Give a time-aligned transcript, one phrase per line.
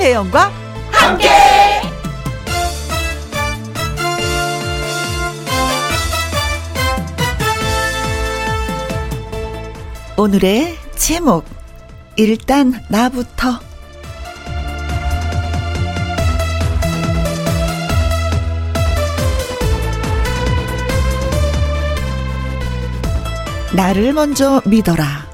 [0.00, 0.50] 김혜영과
[0.90, 1.28] 함께.
[10.16, 11.44] 오늘의 제목
[12.16, 13.60] 일단 나부터
[23.74, 25.28] 나를 먼저 믿어라.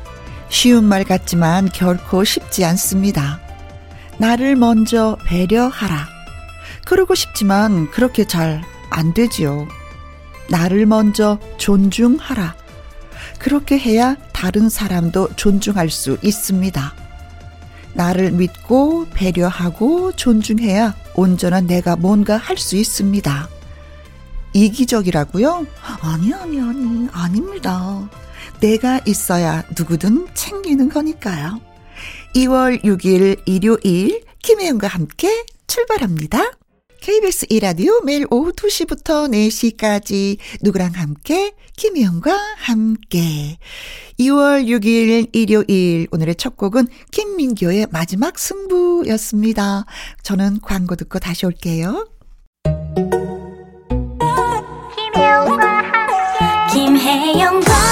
[0.49, 3.46] 쉬운 말 같지만 결코 쉽지 않습니다.
[4.19, 6.09] 나를 먼저 배려하라.
[6.85, 9.69] 그러고 싶지만 그렇게 잘 안 되지요.
[10.49, 12.55] 나를 먼저 존중하라.
[13.39, 16.95] 그렇게 해야 다른 사람도 존중할 수 있습니다.
[17.95, 23.49] 나를 믿고 배려하고 존중해야 온전한 내가 뭔가 할 수 있습니다.
[24.53, 25.67] 이기적이라고요?
[26.01, 28.09] 아니, 아니, 아니, 아닙니다.
[28.61, 31.61] 내가 있어야 누구든 챙기는 거니까요.
[32.37, 36.53] 2월 6일 일요일 김혜영과 함께 출발합니다.
[37.01, 43.57] KBS 이라디오 매일 오후 2시부터 4시까지 누구랑 함께 김혜영과 함께
[44.21, 49.87] 2월 6일 일요일 오늘의 첫 곡은 김민교의 마지막 승부였습니다.
[50.23, 52.07] 저는 광고 듣고 다시 올게요.
[54.95, 57.86] 김혜영과 함께 김혜영과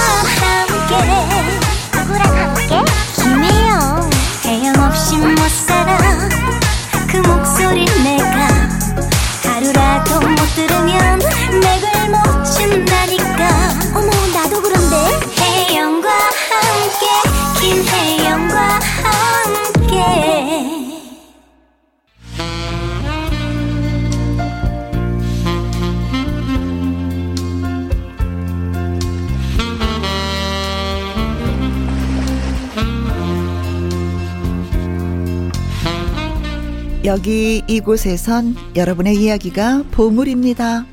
[37.04, 40.86] 여기 이곳에선 여러분의 이야기가 보물입니다.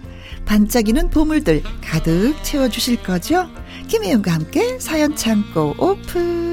[0.46, 3.48] 반짝이는 보물들 가득 채워주실 거죠?
[3.88, 6.52] 김혜영과 함께 사연 창고 오픈.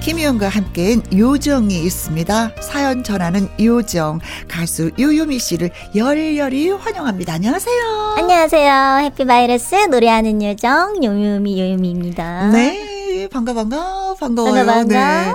[0.00, 2.52] 김희영과 함께인 요정이 있습니다.
[2.60, 7.32] 사연 전하는 요정 가수 요요미 씨를 열렬히 환영합니다.
[7.34, 8.14] 안녕하세요.
[8.16, 8.98] 안녕하세요.
[9.02, 12.50] 해피바이러스 노래하는 요정 요요미 요요미입니다.
[12.52, 12.95] 네,
[13.28, 14.54] 반가 반가 반가워요.
[14.54, 15.26] 반가 반가.
[15.26, 15.32] 네.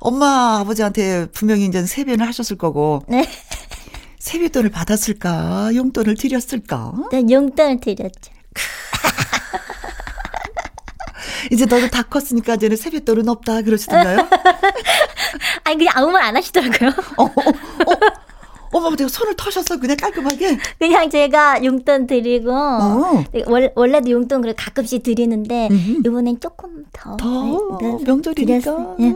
[0.00, 3.02] 엄마 아버지한테 분명히 이제 세배는 하셨을 거고.
[3.08, 3.28] 네.
[4.18, 5.70] 세뱃돈을 받았을까?
[5.74, 6.92] 용돈을 드렸을까?
[7.12, 8.32] 네, 용돈을 드렸죠.
[11.52, 14.28] 이제 너도 다 컸으니까 이제는 세뱃돈은 없다 그러시던가요?
[15.64, 16.90] 아니 그냥 아무 말 안 하시더라고요.
[17.18, 18.25] 어, 어, 어.
[18.72, 20.58] 어머, 내가 손을 터셨어, 그냥 깔끔하게.
[20.78, 23.24] 그냥 제가 용돈 드리고, 어.
[23.46, 26.02] 원, 원래도 용돈 그래 가끔씩 드리는데, 음흠.
[26.06, 27.16] 이번엔 조금 더.
[27.16, 27.78] 더?
[27.80, 28.96] 네, 명절이니까.
[28.98, 29.14] 네.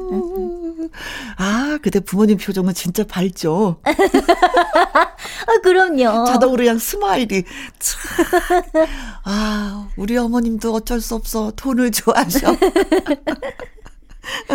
[1.37, 3.77] 아, 그때 부모님 표정은 진짜 밝죠.
[3.85, 6.27] 아, 그럼요.
[6.27, 7.45] 자동으로 그냥 스마일이.
[9.25, 11.53] 아, 우리 어머님도 어쩔 수 없어.
[11.57, 12.55] 돈을 좋아하셔.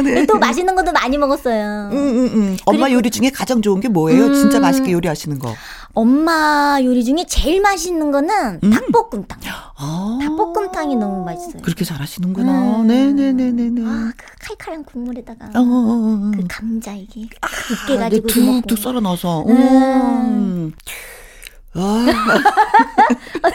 [0.03, 0.25] 네.
[0.25, 1.89] 또 맛있는 것도 많이 먹었어요.
[1.91, 2.57] 음, 음, 음.
[2.65, 4.25] 엄마 요리 중에 가장 좋은 게 뭐예요?
[4.25, 4.33] 음.
[4.33, 5.53] 진짜 맛있게 요리하시는 거.
[5.93, 8.69] 엄마 요리 중에 제일 맛있는 거는 음.
[8.69, 9.39] 닭볶음탕.
[9.77, 10.19] 아.
[10.21, 11.61] 닭볶음탕이 너무 맛있어요.
[11.61, 12.81] 그렇게 잘하시는구나.
[12.81, 12.87] 음.
[12.87, 13.81] 네네네네네.
[13.85, 16.31] 아, 그 칼칼한 국물에다가 어, 어, 어.
[16.35, 17.47] 그 감자 이게 아,
[17.85, 19.43] 으깨 가지고 툭툭 썰어 넣어서.
[19.47, 20.73] 음.
[21.75, 22.05] 아.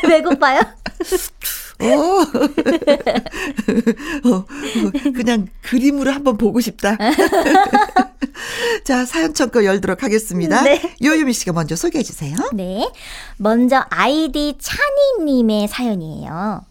[0.02, 0.60] 배고파요?
[1.88, 2.20] 어.
[4.28, 4.44] 어,
[5.14, 6.96] 그냥 그림으로 한번 보고 싶다.
[8.84, 10.62] 자, 사연 청거 열도록 하겠습니다.
[10.62, 10.94] 네.
[11.02, 12.36] 요유미 씨가 먼저 소개해 주세요.
[12.52, 12.90] 네.
[13.36, 16.62] 먼저 아이디 찬이님의 사연이에요.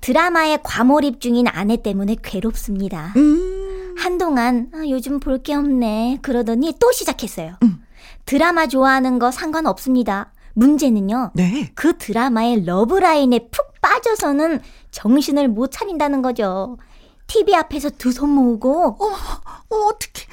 [0.00, 3.12] 드라마에 과몰입 중인 아내 때문에 괴롭습니다.
[3.16, 3.94] 음.
[3.98, 7.54] 한동안 아, 요즘 볼 게 없네 그러더니 또 시작했어요.
[7.62, 7.82] 음.
[8.26, 10.32] 드라마 좋아하는 거 상관없습니다.
[10.54, 11.30] 문제는요.
[11.34, 11.70] 네.
[11.74, 16.78] 그 드라마의 러브라인에 푹 빠져서는 정신을 못 차린다는 거죠.
[17.26, 20.26] TV 앞에서 두 손 모으고 어, 어 어떡해.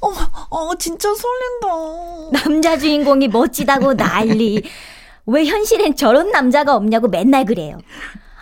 [0.00, 0.12] 어, 어,
[0.50, 2.42] 어 진짜 설렌다.
[2.44, 4.62] 남자 주인공이 멋지다고 난리.
[5.26, 7.78] 왜 현실엔 저런 남자가 없냐고 맨날 그래요.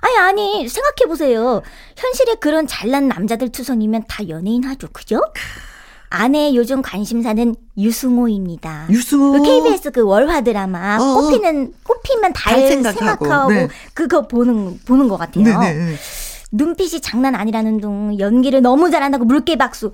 [0.01, 1.63] 아니 아니 생각해보세요.
[1.97, 4.89] 현실에 그런 잘난 남자들 투성이면 다 연예인 하죠.
[4.93, 5.21] 그죠?
[6.09, 8.87] 아내의 요즘 관심사는 유승호입니다.
[8.91, 9.33] 유승호.
[9.33, 11.15] 그 KBS 그 월화 드라마 어.
[11.15, 13.69] 꽃피는 꽃피면 달 생각하고, 생각하고 네.
[13.95, 15.45] 그거 보는 보는 것 같아요.
[15.45, 15.75] 네네.
[15.75, 15.97] 네.
[16.53, 19.93] 눈빛이 장난 아니라는 둥 연기를 너무 잘한다고 물개 박수.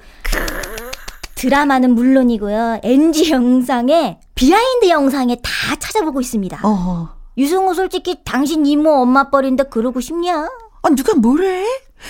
[1.34, 2.80] 드라마는 물론이고요.
[2.84, 6.60] NG 영상에 behind 영상에 다 찾아보고 있습니다.
[6.62, 7.08] 어허.
[7.38, 10.48] 유승호 솔직히 당신 이모 엄마 뻘인데 그러고 싶냐?
[10.82, 11.64] 아 누가 뭐래?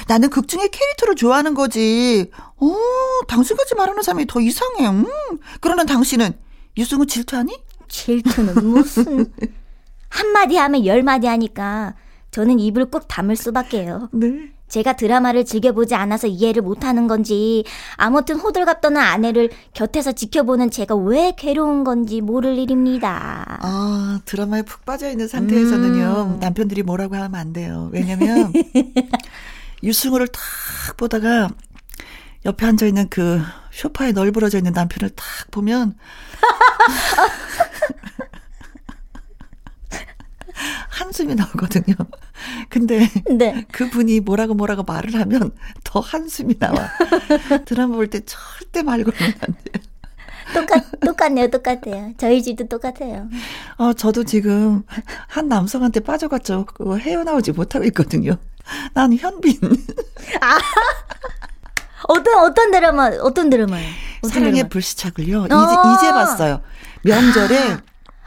[0.08, 2.30] 나는 극 중에 캐릭터를 좋아하는 거지.
[2.56, 2.76] 어,
[3.28, 4.86] 당신까지 말하는 사람이 더 이상해.
[4.88, 5.06] 음.
[5.60, 6.32] 그러는 당신은
[6.76, 7.62] 유승우 질투하니?
[7.88, 9.32] 질투는 무슨.
[10.08, 11.94] 한마디 하면 열마디 하니까
[12.30, 14.08] 저는 입을 꾹 다물 수밖에요.
[14.12, 14.52] 네.
[14.68, 17.62] 제가 드라마를 즐겨보지 않아서 이해를 못하는 건지
[17.96, 23.58] 아무튼 호들갑 떠는 아내를 곁에서 지켜보는 제가 왜 괴로운 건지 모를 일입니다.
[23.60, 26.40] 아 드라마에 푹 빠져 있는 상태에서는요 음.
[26.40, 27.90] 남편들이 뭐라고 하면 안 돼요.
[27.92, 28.50] 왜냐면
[29.82, 30.40] 유승우를 탁
[30.96, 31.50] 보다가
[32.44, 33.40] 옆에 앉아 있는 그
[33.72, 35.96] 쇼파에 널브러져 있는 남편을 탁 보면
[40.90, 41.94] 한숨이 나오거든요.
[42.68, 43.64] 근데 네.
[43.72, 45.52] 그분이 뭐라고 뭐라고 말을 하면
[45.84, 46.90] 더 한숨이 나와.
[47.64, 49.82] 드라마 볼 때 절대 말 걸면 안 돼요.
[50.54, 52.12] 똑같, 똑같네요, 똑같아요.
[52.18, 53.28] 저희 집도 똑같아요.
[53.78, 54.82] 어, 저도 지금
[55.28, 56.66] 한 남성한테 빠져갔죠.
[56.66, 58.36] 그거 헤어나오지 못하고 있거든요.
[58.94, 59.58] 난 현빈.
[60.40, 60.58] 아,
[62.08, 63.92] 어떤, 어떤 드라마, 어떤 드라마예요?
[64.18, 64.68] 어떤 사랑의 드라마?
[64.68, 65.46] 불시착을요.
[65.46, 65.94] 이제, 어.
[65.96, 66.60] 이제 봤어요.
[67.02, 67.76] 명절에.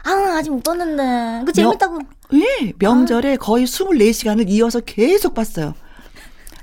[0.04, 1.44] 아, 아직 못 봤는데.
[1.46, 1.98] 그 재밌다고.
[2.34, 3.36] 예, 명절에 아.
[3.36, 5.74] 거의 24시간을 이어서 계속 봤어요.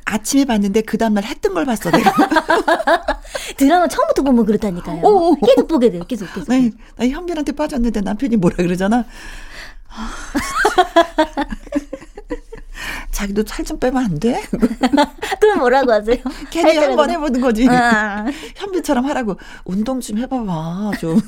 [0.05, 2.13] 아침에 봤는데 그 다음날 했던 걸 봤어 내가.
[3.57, 5.01] 드라마 처음부터 보면 그렇다니까요.
[5.01, 6.03] 오, 계속 보게 돼요.
[6.07, 6.49] 계속 계속.
[6.49, 9.05] 네, 나 현빈한테 빠졌는데 남편이 뭐라 그러잖아.
[13.11, 14.41] 자기도 살 좀 빼면 안 돼?
[15.39, 16.17] 그럼 뭐라고 하세요?
[16.51, 17.67] 괜히 한 번 해보는 거지.
[17.69, 18.25] 아.
[18.55, 19.37] 현빈처럼 하라고.
[19.65, 21.19] 운동 좀 해봐봐, 좀.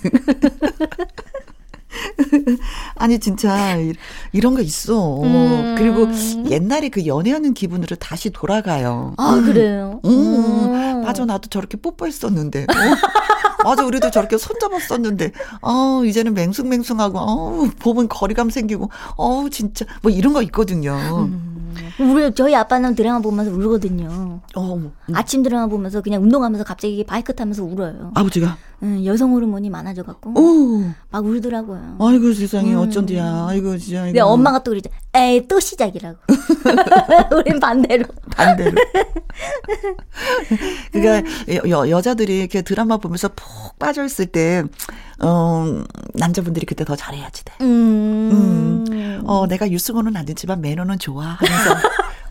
[2.95, 3.77] 아니 진짜
[4.31, 5.21] 이런 거 있어.
[5.21, 5.75] 음.
[5.77, 6.07] 그리고
[6.49, 9.13] 옛날에 그 연애하는 기분으로 다시 돌아가요.
[9.17, 9.45] 아 음.
[9.45, 9.99] 그래요.
[10.05, 10.09] 음.
[10.09, 11.01] 음.
[11.03, 12.63] 맞아 나도 저렇게 뽀뽀했었는데.
[12.63, 13.63] 어?
[13.63, 15.31] 맞아 우리도 저렇게 손잡았었는데.
[15.61, 21.27] 어 이제는 맹숭맹숭하고 어 보면 거리감 생기고 어 진짜 뭐 이런 거 있거든요.
[21.29, 21.55] 음.
[21.99, 24.39] 우리 저희 아빠는 드라마 보면서 울거든요.
[24.55, 24.91] 어, 음.
[25.13, 28.11] 아침 드라마 보면서 그냥 운동하면서 갑자기 바이크 타면서 울어요.
[28.15, 28.57] 아버지가?
[28.83, 30.33] 응, 여성 호르몬이 많아져 갖고
[31.09, 31.97] 막 울더라고요.
[31.99, 32.79] 아이고 세상에 음.
[32.79, 33.47] 어쩐디야.
[33.49, 34.05] 아이고 진짜.
[34.05, 34.89] 근데 엄마가 또 그러죠.
[35.13, 36.17] 에이 또 시작이라고.
[37.35, 38.05] 우린 반대로.
[38.35, 38.71] 반대로.
[40.91, 41.29] 그러니까
[41.69, 44.63] 여, 여자들이 이렇게 드라마 보면서 푹 빠져 있을 때
[45.19, 45.83] 어,
[46.13, 47.53] 남자분들이 그때 더 잘해야지 돼.
[47.61, 48.85] 음.
[48.89, 49.21] 음.
[49.25, 51.75] 어, 내가 유승호는 아니지만 매너는 좋아 하면서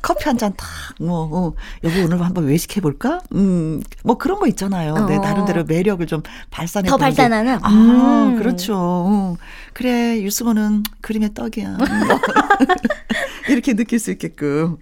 [0.05, 0.69] 커피 한 잔 탁,
[1.01, 3.21] 뭐, 어, 여기 오늘 한번 외식해볼까?
[3.33, 4.93] 음, 뭐 그런 거 있잖아요.
[4.93, 5.07] 어.
[5.07, 6.91] 내 나름대로 매력을 좀 발산해.
[6.91, 7.59] 더 발산하는?
[7.63, 8.37] 아, 음.
[8.37, 8.75] 그렇죠.
[8.77, 9.37] 어.
[9.73, 11.79] 그래, 유승호는 그림의 떡이야.
[13.49, 14.77] 이렇게 느낄 수 있게끔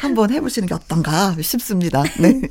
[0.00, 2.02] 한번 해보시는 게 어떤가 싶습니다.
[2.20, 2.42] 네.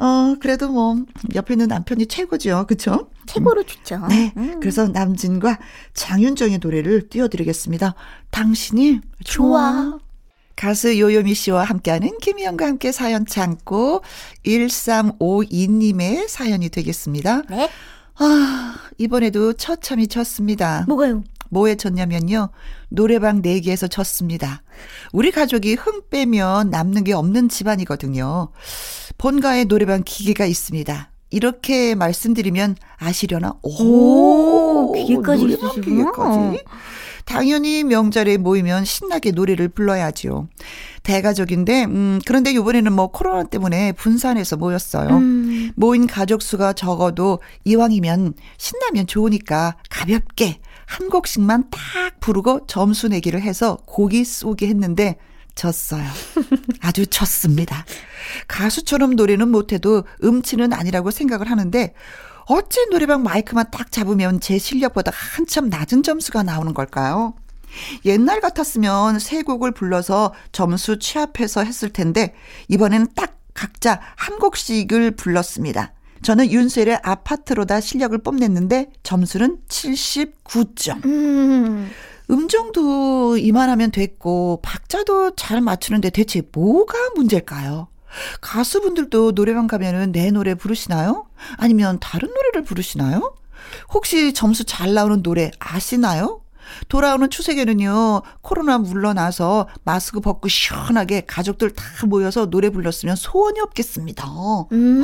[0.00, 0.96] 어, 그래도 뭐,
[1.34, 2.64] 옆에 있는 남편이 최고죠.
[2.66, 3.10] 그쵸?
[3.26, 3.66] 최고로 음.
[3.66, 4.06] 좋죠.
[4.08, 4.32] 네.
[4.38, 4.58] 음.
[4.60, 5.58] 그래서 남진과
[5.92, 7.94] 장윤정의 노래를 띄워드리겠습니다.
[8.30, 9.72] 당신이 좋아.
[9.72, 9.98] 좋아.
[10.56, 14.02] 가수 요요미 씨와 함께하는 김희영과 함께 사연 참고
[14.46, 17.42] 1352님의 사연이 되겠습니다.
[17.50, 17.68] 네.
[18.16, 20.84] 아, 이번에도 처참히 쳤습니다.
[20.86, 21.24] 뭐가요?
[21.50, 22.50] 뭐에 쳤냐면요.
[22.88, 24.62] 노래방 내기에서 쳤습니다.
[25.12, 28.48] 우리 가족이 흥 빼면 남는 게 없는 집안이거든요.
[29.18, 31.10] 본가에 노래방 기계가 있습니다.
[31.30, 33.54] 이렇게 말씀드리면 아시려나?
[33.62, 35.80] 오, 오 기계까지 있으시구나.
[35.80, 36.64] 기계까지.
[37.24, 40.48] 당연히 명절에 모이면 신나게 노래를 불러야지요.
[41.02, 45.16] 대가족인데, 음, 그런데 요번에는 뭐 코로나 때문에 분산해서 모였어요.
[45.16, 45.72] 음.
[45.74, 53.78] 모인 가족 수가 적어도 이왕이면 신나면 좋으니까 가볍게 한 곡씩만 딱 부르고 점수 내기를 해서
[53.86, 55.16] 곡이 쏘게 했는데
[55.54, 56.04] 졌어요.
[56.80, 57.84] 아주 졌습니다.
[58.48, 61.94] 가수처럼 노래는 못해도 음치는 아니라고 생각을 하는데
[62.46, 67.34] 어째 노래방 마이크만 딱 잡으면 제 실력보다 한참 낮은 점수가 나오는 걸까요?
[68.04, 72.34] 옛날 같았으면 세 곡을 불러서 점수 취합해서 했을 텐데
[72.68, 75.92] 이번에는 딱 각자 한 곡씩을 불렀습니다.
[76.22, 81.04] 저는 윤수일의 아파트로다 실력을 뽐냈는데 점수는 79점.
[81.04, 81.90] 음.
[82.30, 87.88] 음정도 이만하면 됐고 박자도 잘 맞추는데 대체 뭐가 문제일까요?
[88.40, 91.26] 가수분들도 노래방 가면은 내 노래 부르시나요?
[91.56, 93.34] 아니면 다른 노래를 부르시나요?
[93.92, 96.40] 혹시 점수 잘 나오는 노래 아시나요?
[96.88, 104.26] 돌아오는 추석에는요, 코로나 물러나서 마스크 벗고 시원하게 가족들 다 모여서 노래 불렀으면 소원이 없겠습니다.
[104.72, 105.02] 음.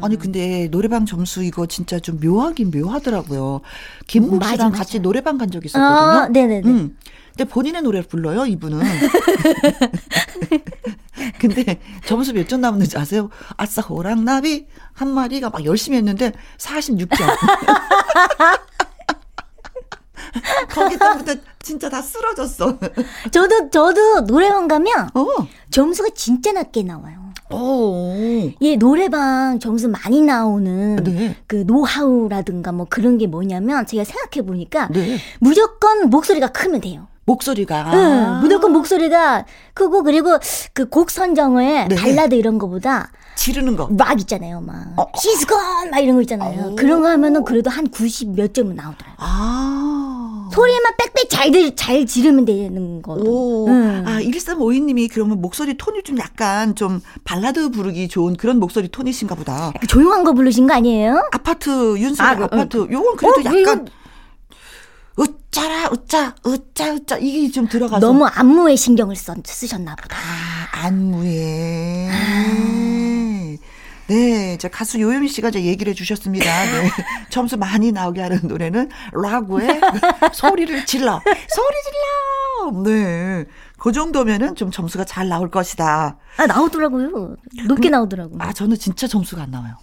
[0.00, 0.08] 아.
[0.08, 3.60] 니 근데 노래방 점수 이거 진짜 좀 묘하긴 묘하더라고요.
[4.06, 6.22] 김국 씨랑 맞아, 같이 노래방 간 적 있었거든요.
[6.24, 6.68] 어, 네네네.
[6.68, 6.96] 음.
[7.36, 8.80] 근데 본인의 노래를 불러요, 이분은.
[11.38, 13.28] 근데 점수 몇점 나왔는지 아세요?
[13.56, 17.10] 아싸, 호랑나비 한 마리가 막 열심히 했는데 46점.
[20.70, 22.78] 거기서부터 진짜 다 쓰러졌어.
[23.30, 25.26] 저도 저도 노래방 가면 어.
[25.70, 27.32] 점수가 진짜 낮게 나와요.
[27.50, 28.50] 오.
[28.62, 31.36] 예, 노래방 점수 많이 나오는 네.
[31.46, 35.18] 그 노하우라든가 뭐 그런 게 뭐냐면 제가 생각해 보니까 네.
[35.38, 37.08] 무조건 목소리가 크면 돼요.
[37.24, 37.90] 목소리가.
[37.94, 40.38] 응, 무조건 목소리가 크고 그리고
[40.74, 41.94] 그 곡 선정을 네.
[41.94, 43.86] 발라드 이런 거보다 지르는 거.
[43.86, 44.92] 막 있잖아요, 막.
[44.96, 45.06] 어.
[45.16, 45.90] 시스건!
[45.90, 46.72] 막 이런 거 있잖아요.
[46.72, 46.76] 오.
[46.76, 49.16] 그런 거 하면은 그래도 한 90 몇 점은 나오더라고요.
[49.18, 50.48] 아.
[50.52, 53.14] 소리만 빽빽 잘, 들, 잘 지르면 되는 거.
[53.14, 53.68] 오.
[53.68, 54.04] 음.
[54.06, 59.72] 아, 1352님이 그러면 목소리 톤이 좀 약간 좀 발라드 부르기 좋은 그런 목소리 톤이신가 보다.
[59.88, 61.28] 조용한 거 부르신 거 아니에요?
[61.32, 62.76] 아파트, 윤석 아, 그, 아파트.
[62.82, 62.92] 음.
[62.92, 63.58] 요건 그래도 어, 약간.
[63.60, 63.86] 이건...
[65.18, 67.18] 으짜라, 으짜, 으짜, 으짜.
[67.18, 68.00] 이게 좀 들어가서.
[68.06, 70.16] 너무 안무에 신경을 써, 쓰셨나 보다.
[70.16, 72.08] 아, 안무에.
[72.10, 73.56] 아.
[74.08, 76.44] 네, 저 가수 요요미 씨가 이제 얘기를 해주셨습니다.
[76.44, 76.90] 네.
[77.30, 79.80] 점수 많이 나오게 하는 노래는 라구의
[80.34, 82.82] 소리를 질러, 소리 질러.
[82.82, 83.44] 네,
[83.78, 86.18] 그 정도면은 좀 점수가 잘 나올 것이다.
[86.36, 87.36] 아 나오더라고요.
[87.68, 88.38] 높게 나오더라고요.
[88.42, 89.76] 아 저는 진짜 점수가 안 나와요.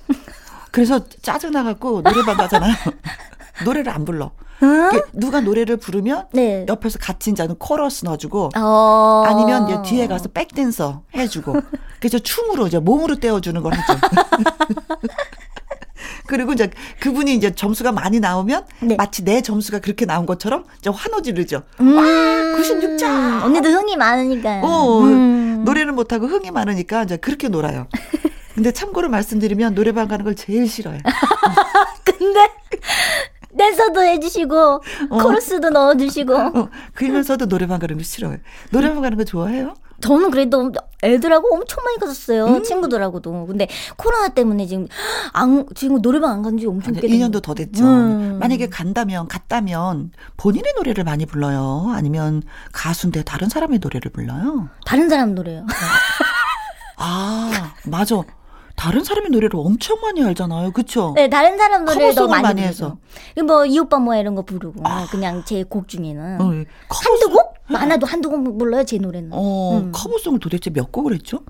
[0.71, 2.75] 그래서 짜증 나갖고 노래방 가잖아요.
[3.65, 4.31] 노래를 안 불러.
[4.61, 5.01] 어?
[5.13, 6.65] 누가 노래를 부르면 네.
[6.67, 9.23] 옆에서 같이 이제 코러스 넣어주고 어...
[9.25, 11.55] 아니면 이제 뒤에 가서 백댄서 해주고
[11.99, 13.99] 그래서 춤으로 이제 몸으로 떼어주는 걸 하죠.
[16.27, 18.95] 그리고 이제 그분이 이제 점수가 많이 나오면 네.
[18.95, 21.63] 마치 내 점수가 그렇게 나온 것처럼 이제 환호 지르죠.
[21.79, 23.43] 음~ 와, 96점.
[23.45, 24.61] 언니도 흥이 많으니까.
[24.63, 27.87] 어, 음~ 노래는 못하고 흥이 많으니까 이제 그렇게 놀아요.
[28.53, 30.99] 근데 참고로 말씀드리면 노래방 가는 걸 제일 싫어요.
[32.03, 32.51] 근데
[33.59, 34.57] 댄서도 해주시고
[35.09, 35.17] 어.
[35.21, 36.69] 코러스도 넣어주시고 어.
[36.93, 38.37] 그러면서도 노래방 가는 거 싫어요.
[38.71, 39.73] 노래방 가는 거 좋아해요?
[40.01, 40.71] 저는 그래도
[41.03, 42.45] 애들하고 엄청 많이 갔었어요.
[42.45, 42.63] 음.
[42.63, 43.47] 친구들하고도.
[43.47, 44.87] 근데 코로나 때문에 지금
[45.33, 47.83] 안 지금 노래방 안 간 지 엄청 꽤 2년도 더 됐죠.
[47.83, 48.37] 음.
[48.39, 51.91] 만약에 간다면 갔다면 본인의 노래를 많이 불러요.
[51.93, 54.69] 아니면 가수인데 다른 사람의 노래를 불러요?
[54.85, 55.65] 다른 사람 노래요.
[56.97, 58.21] 아, 맞아.
[58.79, 60.71] 다른 사람의 노래를 엄청 많이 알잖아요.
[60.71, 61.11] 그쵸?
[61.13, 62.97] 네, 다른 사람 노래도 많이, 많이 해서.
[63.45, 64.81] 뭐, 이 오빠 뭐 이런 거 부르고.
[64.87, 65.05] 아.
[65.11, 66.39] 그냥 제 곡 중에는.
[66.39, 66.65] 어, 예.
[66.89, 67.55] 한두 곡?
[67.67, 69.31] 많아도 한두 곡 불러요, 제 노래는.
[69.33, 69.91] 어, 음.
[69.93, 71.41] 커버송을 도대체 몇 곡을 했죠?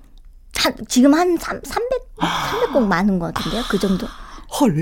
[0.56, 2.50] 한, 지금 한 3, 300, 아.
[2.72, 3.62] 300곡 많은 것 같은데요?
[3.70, 4.08] 그 정도?
[4.60, 4.74] 헐,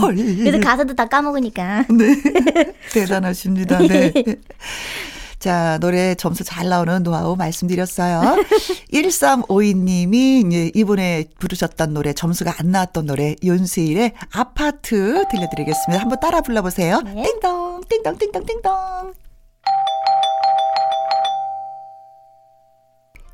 [0.00, 0.14] 헐.
[0.14, 1.86] 그래서 가사도 다 까먹으니까.
[1.90, 2.72] 네.
[2.94, 3.78] 대단하십니다.
[3.78, 4.12] 네.
[5.42, 8.36] 자, 노래 점수 잘 나오는 노하우 말씀드렸어요.
[8.94, 16.00] 1352님이 이번에 부르셨던 노래, 점수가 안 나왔던 노래, 윤수일의 아파트 들려드리겠습니다.
[16.00, 17.00] 한번 따라 불러보세요.
[17.00, 17.24] 네.
[17.24, 19.14] 띵동, 띵동, 띵동, 띵동.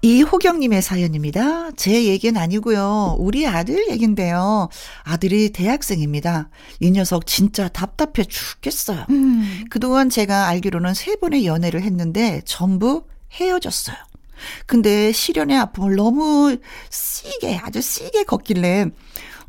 [0.01, 1.73] 이호경님의 사연입니다.
[1.73, 3.17] 제 얘기는 아니고요.
[3.19, 4.69] 우리 아들 얘긴데요.
[5.03, 6.51] 아들이 대학생입니다.
[6.79, 9.07] 이 녀석 진짜 답답해 죽겠어요.
[9.11, 9.65] 음.
[9.71, 13.97] 그동안 제가 알기로는 세 번의 연애를 했는데 전부 헤어졌어요.
[14.67, 16.57] 근데 시련의 아픔을 너무
[16.91, 18.87] 씨게, 아주 씨게 걷길래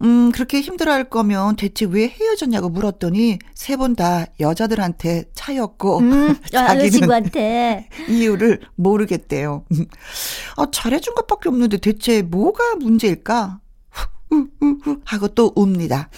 [0.01, 6.35] 음, 그렇게 힘들어 할 거면 대체 왜 헤어졌냐고 물었더니 세 번 다 여자들한테 차였고 음,
[6.51, 7.07] 자기는
[8.07, 9.65] 이유를 모르겠대요.
[10.57, 13.59] 아, 잘해준 것밖에 없는데 대체 뭐가 문제일까?
[15.05, 16.09] 하고 또 웁니다.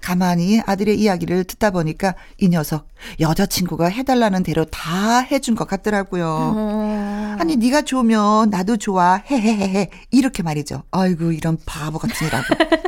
[0.00, 2.88] 가만히 아들의 이야기를 듣다 보니까 이 녀석
[3.20, 6.54] 여자친구가 해달라는 대로 다 해준 것 같더라고요.
[6.56, 7.36] 음.
[7.40, 10.82] 아니 네가 좋으면 나도 좋아 헤헤헤헤 이렇게 말이죠.
[10.90, 12.44] 아이고 이런 바보 같은 이라고.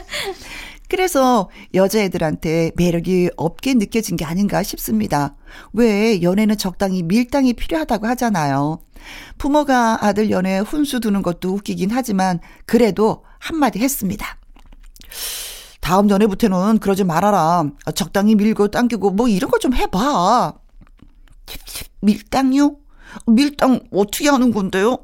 [0.88, 5.36] 그래서 여자애들한테 매력이 없게 느껴진 게 아닌가 싶습니다.
[5.74, 8.80] 왜 연애는 적당히 밀당이 필요하다고 하잖아요.
[9.36, 14.37] 부모가 아들 연애에 훈수 두는 것도 웃기긴 하지만 그래도 한마디 했습니다.
[15.80, 17.64] 다음 연애부터는 그러지 말아라.
[17.94, 20.52] 적당히 밀고 당기고 뭐 이런 거 좀 해봐.
[22.00, 22.76] 밀당요?
[23.26, 24.98] 밀당 어떻게 하는 건데요?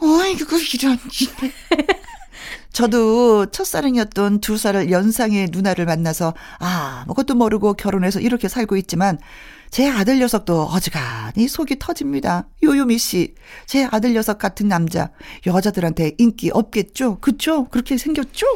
[0.00, 0.98] 아이고 이런.
[2.72, 9.18] 저도 첫사랑이었던 두 살을 연상의 누나를 만나서 아무것도 모르고 결혼해서 이렇게 살고 있지만
[9.70, 12.46] 제 아들 녀석도 어지간히 속이 터집니다.
[12.62, 13.34] 요요미 씨,
[13.66, 15.10] 제 아들 녀석 같은 남자
[15.46, 17.18] 여자들한테 인기 없겠죠?
[17.20, 17.64] 그쵸?
[17.70, 18.46] 그렇게 생겼죠?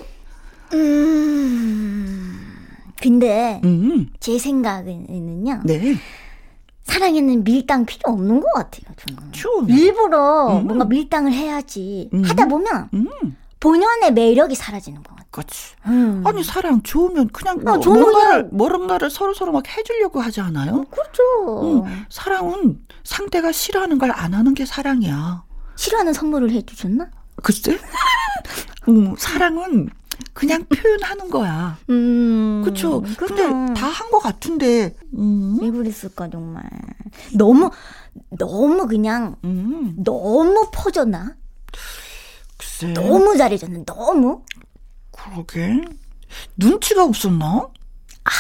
[0.72, 2.40] 음.
[3.00, 4.08] 근데 음.
[4.20, 5.62] 제 생각에는요.
[5.64, 5.94] 네.
[6.84, 8.94] 사랑에는 밀당 필요 없는 것 같아요.
[8.96, 9.32] 저는.
[9.32, 9.70] 좀.
[9.70, 10.66] 일부러 음.
[10.66, 12.22] 뭔가 밀당을 해야지 음.
[12.24, 13.36] 하다 보면 음.
[13.60, 15.20] 본연의 매력이 사라지는 것 같아요.
[15.30, 15.74] 그렇지.
[15.86, 16.22] 음.
[16.26, 20.72] 아니 사랑 좋으면 그냥 뭐, 아, 뭔가를 뭔가를 서로 서로 막 해주려고 하지 않아요?
[20.74, 21.82] 어, 그렇죠.
[21.86, 25.44] 음, 사랑은 상대가 싫어하는 걸 안 하는 게 사랑이야.
[25.76, 27.08] 싫어하는 선물을 해주셨나?
[27.42, 27.78] 글쎄.
[28.88, 29.88] 음, 사랑은
[30.40, 31.76] 그냥 표현하는 거야.
[31.90, 32.62] 음.
[32.64, 33.02] 그쵸.
[33.18, 33.44] 근데
[33.75, 35.59] 다 한 것 같은데, 음.
[35.61, 36.62] 왜 그랬을까, 정말.
[37.35, 37.70] 너무,
[38.38, 39.94] 너무 그냥, 음.
[40.02, 41.35] 너무 퍼졌나?
[42.56, 42.92] 글쎄.
[42.94, 44.42] 너무 잘해줬는 너무?
[45.12, 45.82] 그러게.
[46.56, 47.68] 눈치가 없었나?
[48.25, 48.30] 아,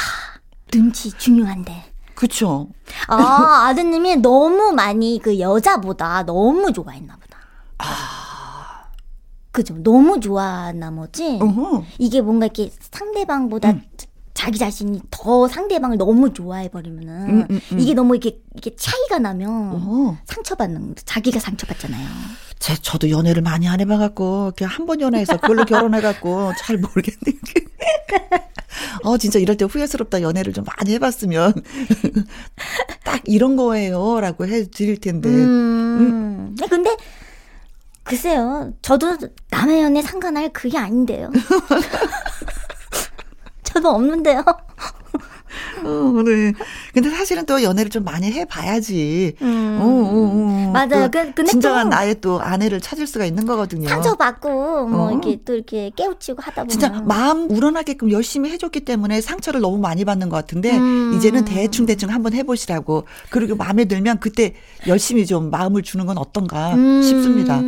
[0.72, 1.92] 눈치 중요한데.
[2.14, 2.68] 그쵸.
[3.08, 7.38] 아, 아드님이 너무 많이 그 여자보다 너무 좋아했나 보다.
[7.78, 8.29] 아.
[9.52, 9.74] 그죠.
[9.82, 11.38] 너무 좋아하나 뭐지?
[11.40, 11.84] 어허.
[11.98, 13.82] 이게 뭔가 이렇게 상대방보다 음.
[14.32, 17.80] 자기 자신이 더 상대방을 너무 좋아해 버리면은 음, 음, 음.
[17.80, 20.16] 이게 너무 이렇게, 이게 차이가 나면 어허.
[20.24, 22.06] 상처받는, 자기가 상처받잖아요.
[22.58, 27.38] 제, 저도 연애를 많이 안 해봐갖고, 그냥 한 번 연애해서 그걸로 결혼해갖고, 잘 모르겠네.
[29.04, 30.22] 어, 진짜 이럴 때 후회스럽다.
[30.22, 31.52] 연애를 좀 많이 해봤으면.
[33.04, 34.20] 딱 이런 거예요.
[34.20, 35.28] 라고 해 드릴 텐데.
[35.28, 35.34] 음.
[35.34, 36.56] 음.
[36.58, 36.96] 네, 근데,
[38.10, 38.72] 글쎄요.
[38.82, 39.16] 저도
[39.50, 41.30] 남의 연애 상관할 그게 아닌데요.
[43.62, 44.44] 저도 없는데요.
[45.84, 46.52] 어, 네.
[46.92, 49.34] 근데 사실은 또 연애를 좀 많이 해봐야지.
[49.42, 49.78] 음.
[49.80, 50.70] 어, 어, 어.
[50.72, 51.08] 맞아요.
[51.10, 53.88] 그, 근데 진정한 나의 또 아내를 찾을 수가 있는 거거든요.
[53.88, 55.10] 상처받고, 뭐, 어.
[55.10, 56.68] 이렇게 또 이렇게 깨우치고 하다 보면.
[56.68, 61.14] 진짜 마음 우러나게끔 열심히 해줬기 때문에 상처를 너무 많이 받는 것 같은데, 음.
[61.16, 63.06] 이제는 대충대충 한번 해보시라고.
[63.30, 64.54] 그리고 마음에 들면 그때
[64.86, 67.02] 열심히 좀 마음을 주는 건 어떤가 음.
[67.02, 67.60] 싶습니다.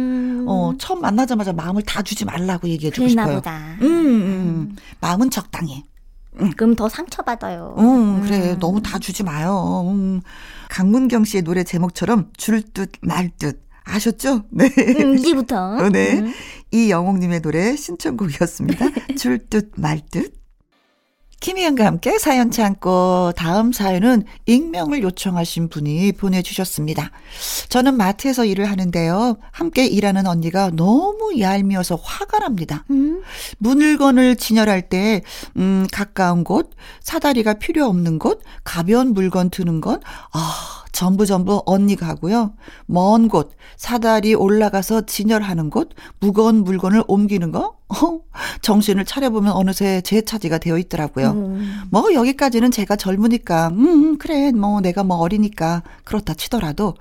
[0.48, 3.34] 어, 처음 만나자마자 마음을 다 주지 말라고 얘기해주고 싶어요.
[3.36, 3.76] 보다.
[3.80, 4.76] 음, 음.
[5.00, 5.84] 마음은 적당히.
[6.40, 6.50] 음.
[6.56, 7.74] 그럼 더 상처받아요.
[7.78, 8.52] 음, 그래.
[8.52, 8.58] 음.
[8.58, 9.84] 너무 다 주지 마요.
[9.88, 10.20] 음.
[10.70, 13.62] 강문경 씨의 노래 제목처럼 줄 듯 말 듯.
[13.84, 14.44] 아셨죠?
[14.52, 14.70] 네.
[15.00, 15.76] 음, 이제부터.
[15.76, 16.20] 어, 네.
[16.20, 16.32] 음.
[16.70, 18.86] 이영옥님의 노래 신청곡이었습니다.
[19.18, 20.41] 줄 듯 말 듯.
[21.42, 27.10] 김희영과 함께 사연 참고 다음 사연은 익명을 요청하신 분이 보내주셨습니다.
[27.68, 29.38] 저는 마트에서 일을 하는데요.
[29.50, 32.84] 함께 일하는 언니가 너무 얄미워서 화가 납니다.
[32.90, 33.22] 음?
[33.58, 35.22] 물건을 진열할 때,
[35.56, 42.06] 음, 가까운 곳, 사다리가 필요 없는 곳, 가벼운 물건 드는 건, 아, 전부 전부 언니가
[42.08, 42.54] 하고요.
[42.86, 48.20] 먼 곳, 사다리 올라가서 진열하는 곳, 무거운 물건을 옮기는 거, 어,
[48.62, 51.32] 정신을 차려보면 어느새 제 차지가 되어 있더라고요.
[51.32, 51.82] 음.
[51.90, 56.94] 뭐 여기까지는 제가 젊으니까, 음, 음, 그래, 뭐 내가 뭐 어리니까 그렇다 치더라도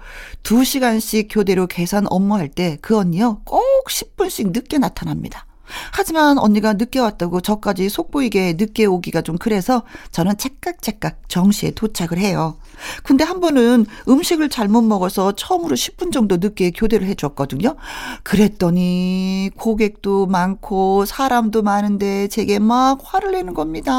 [0.43, 5.45] 두 시간씩 교대로 계산 업무할 때 그 언니요 꼭 10분씩 늦게 나타납니다.
[5.91, 12.57] 하지만 언니가 늦게 왔다고 저까지 속보이게 늦게 오기가 좀 그래서 저는 찰깍찰깍 정시에 도착을 해요.
[13.03, 17.75] 근데 한 번은 음식을 잘못 먹어서 처음으로 10분 정도 늦게 교대를 해줬거든요.
[18.23, 23.91] 그랬더니 고객도 많고 사람도 많은데 제게 막 화를 내는 겁니다.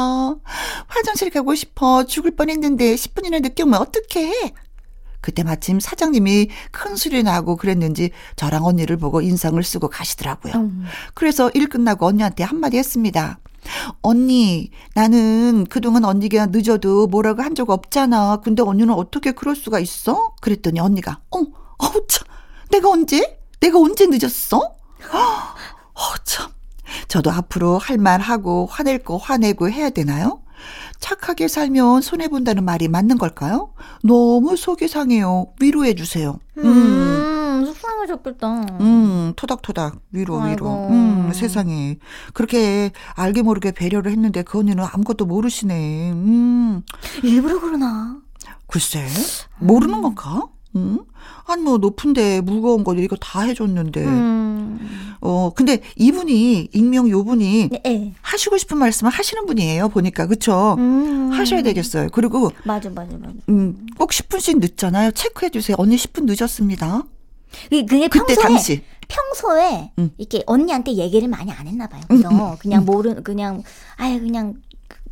[0.87, 4.53] 화장실 가고 싶어 죽을 뻔했는데 10분이나 늦게 오면 어떡해?
[5.23, 10.53] 그때 마침 사장님이 큰 소리 나고 그랬는지 저랑 언니를 보고 인상을 쓰고 가시더라고요.
[10.55, 10.85] 음.
[11.15, 13.39] 그래서 일 끝나고 언니한테 한마디 했습니다.
[14.01, 18.37] 언니, 나는 그동안 언니가 늦어도 뭐라고 한 적 없잖아.
[18.43, 20.33] 근데 언니는 어떻게 그럴 수가 있어?
[20.41, 22.27] 그랬더니 언니가, 어, 어, 참,
[22.71, 23.39] 내가 언제?
[23.61, 24.57] 내가 언제 늦었어?
[24.57, 26.51] 어, 참.
[27.07, 30.41] 저도 앞으로 할 말 하고 화낼 거 화내고 해야 되나요?
[30.99, 33.73] 착하게 살면 손해본다는 말이 맞는 걸까요?
[34.03, 35.47] 너무 속이 상해요.
[35.59, 36.39] 위로해 주세요.
[36.57, 38.77] 음, 음 속상해졌겠다.
[38.81, 40.65] 음, 토닥토닥 위로 아이고.
[40.65, 40.87] 위로.
[40.89, 41.97] 음, 세상에.
[42.33, 46.11] 그렇게 알게 모르게 배려를 했는데 그 언니는 아무것도 모르시네.
[46.11, 46.83] 음.
[47.23, 48.17] 일부러 그러나?
[48.67, 49.07] 글쎄,
[49.59, 50.47] 모르는 건가?
[50.75, 50.99] 응?
[51.45, 54.03] 아니 뭐 높은데 무거운 거 이거 다 해줬는데.
[54.03, 54.79] 음.
[55.21, 57.81] 어 근데 이분이 익명 요분이 네.
[57.83, 58.13] 네.
[58.21, 60.75] 하시고 싶은 말씀을 하시는 분이에요 보니까 그쵸?
[60.77, 61.31] 음.
[61.31, 62.09] 하셔야 되겠어요.
[62.11, 63.33] 그리고 맞아 맞아 맞아.
[63.47, 65.11] 음꼭 10분씩 늦잖아요.
[65.11, 65.75] 체크해 주세요.
[65.79, 67.03] 언니 10분 늦었습니다.
[67.69, 70.11] 그게 그때 평소에, 당시 평소에 음.
[70.17, 72.01] 이렇게 언니한테 얘기를 많이 안 했나 봐요.
[72.07, 72.29] 그죠?
[72.29, 72.85] 음, 음, 그냥 음.
[72.85, 73.63] 모르 그냥
[73.95, 74.55] 아예 그냥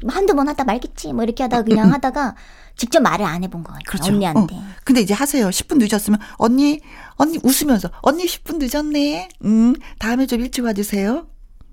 [0.07, 2.35] 한두 번 하다 말겠지 뭐 이렇게 하다가 그냥 하다가
[2.75, 3.83] 직접 말을 안 해본 것 같아요.
[3.87, 4.13] 그렇죠.
[4.13, 4.55] 언니한테.
[4.55, 4.63] 어.
[4.83, 5.47] 근데 이제 하세요.
[5.49, 6.79] 10분 늦었으면 언니
[7.15, 9.29] 언니 웃으면서 언니 10분 늦었네.
[9.45, 11.27] 음 다음에 좀 일찍 와주세요.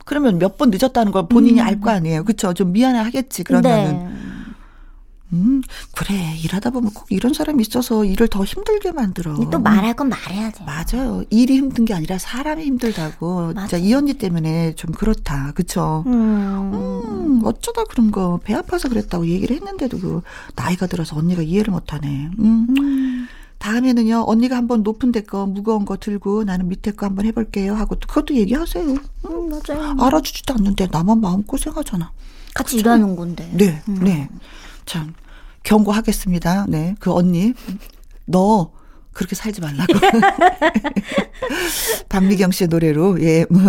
[0.04, 1.66] 그러면 몇 번 늦었다는 걸 본인이 음.
[1.66, 2.24] 알거 아니에요.
[2.24, 2.52] 그렇죠.
[2.54, 3.44] 좀 미안해 하겠지.
[3.44, 3.98] 그러면은.
[3.98, 4.37] 네.
[5.32, 5.62] 음,
[5.94, 6.36] 그래.
[6.42, 9.34] 일하다 보면 꼭 이런 사람이 있어서 일을 더 힘들게 만들어.
[9.50, 10.64] 또 말할 건 말해야 돼.
[10.64, 11.24] 맞아요.
[11.30, 13.52] 일이 힘든 게 아니라 사람이 힘들다고.
[13.54, 13.66] 맞아.
[13.68, 15.52] 진짜 이 언니 때문에 좀 그렇다.
[15.54, 16.04] 그쵸?
[16.06, 16.72] 음.
[16.74, 20.22] 음, 어쩌다 그런 거, 배 아파서 그랬다고 얘기를 했는데도 그
[20.54, 22.30] 나이가 들어서 언니가 이해를 못 하네.
[22.38, 22.66] 음.
[22.78, 23.28] 음.
[23.58, 27.96] 다음에는요, 언니가 한번 높은 데 거, 무거운 거 들고 나는 밑에 거 한번 해볼게요 하고
[27.98, 28.84] 그것도 얘기하세요.
[28.84, 29.96] 음, 맞아요.
[29.98, 32.12] 알아주지도 않는데 나만 마음고생하잖아.
[32.54, 32.78] 같이 그렇죠?
[32.78, 33.50] 일하는 건데.
[33.52, 33.98] 네, 음.
[34.02, 34.28] 네.
[34.88, 35.14] 참
[35.64, 36.66] 경고하겠습니다.
[36.68, 37.52] 네, 그 언니
[38.24, 38.72] 너
[39.12, 39.92] 그렇게 살지 말라고.
[42.08, 43.60] 박미경 씨의 노래로, 예, 뭐,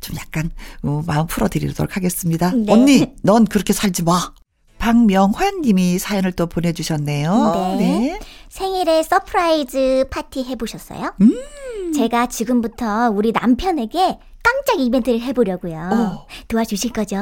[0.00, 0.50] 좀 약간,
[0.82, 2.50] 어, 마음 풀어드리도록 하겠습니다.
[2.50, 2.72] 네.
[2.72, 4.32] 언니, 넌 그렇게 살지 마.
[4.78, 7.76] 박명환 님이 사연을 또 보내주셨네요.
[7.78, 7.78] 네.
[7.78, 8.20] 네.
[8.54, 11.12] 생일에 surprise 파티 해보셨어요?
[11.22, 11.92] 음.
[11.92, 15.74] 제가 지금부터 우리 남편에게 깜짝 이벤트를 해보려고요.
[15.74, 15.94] 오.
[15.94, 16.26] 어.
[16.46, 17.16] 도와주실 거죠?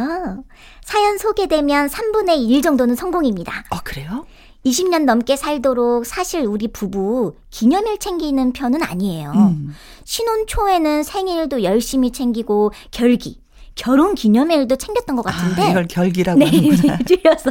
[0.83, 3.65] 사연 소개되면 3분의 1 정도는 성공입니다.
[3.71, 4.27] 아, 그래요?
[4.67, 9.33] 20년 넘게 살도록 사실 우리 부부 기념일 챙기는 편은 아니에요.
[9.35, 9.75] 음.
[10.05, 13.41] 신혼 초에는 생일도 열심히 챙기고 결기,
[13.75, 15.63] 결혼 기념일도 챙겼던 것 같은데.
[15.63, 16.99] 아, 이걸 결기라고 네, 하는구나.
[17.07, 17.51] 줄여서.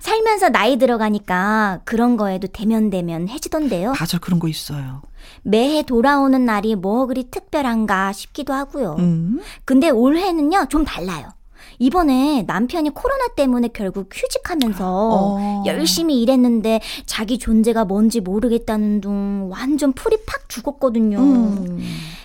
[0.00, 3.92] 살면서 나이 들어가니까 그런 거에도 대면대면 해지던데요.
[3.98, 5.02] 맞아, 그런 거 있어요.
[5.42, 8.96] 매해 돌아오는 날이 뭐 그리 특별한가 싶기도 하고요.
[8.98, 9.40] 음.
[9.64, 11.28] 근데 올해는요, 좀 달라요.
[11.78, 15.64] 이번에 남편이 코로나 때문에 결국 휴직하면서 어.
[15.66, 21.18] 열심히 일했는데 자기 존재가 뭔지 모르겠다는 둥 완전 풀이 팍 죽었거든요.
[21.18, 21.82] 음.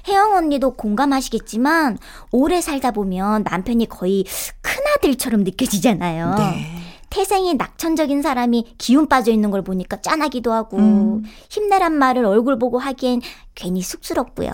[0.08, 1.98] 혜영 언니도 공감하시겠지만
[2.32, 4.26] 오래 살다 보면 남편이 거의
[4.62, 6.36] 큰아들처럼 느껴지잖아요.
[6.38, 6.82] 네.
[7.10, 11.24] 태생이 낙천적인 사람이 기운 빠져 있는 걸 보니까 짠하기도 하고 음.
[11.50, 13.22] 힘내란 말을 얼굴 보고 하기엔
[13.54, 14.50] 괜히 쑥스럽고요.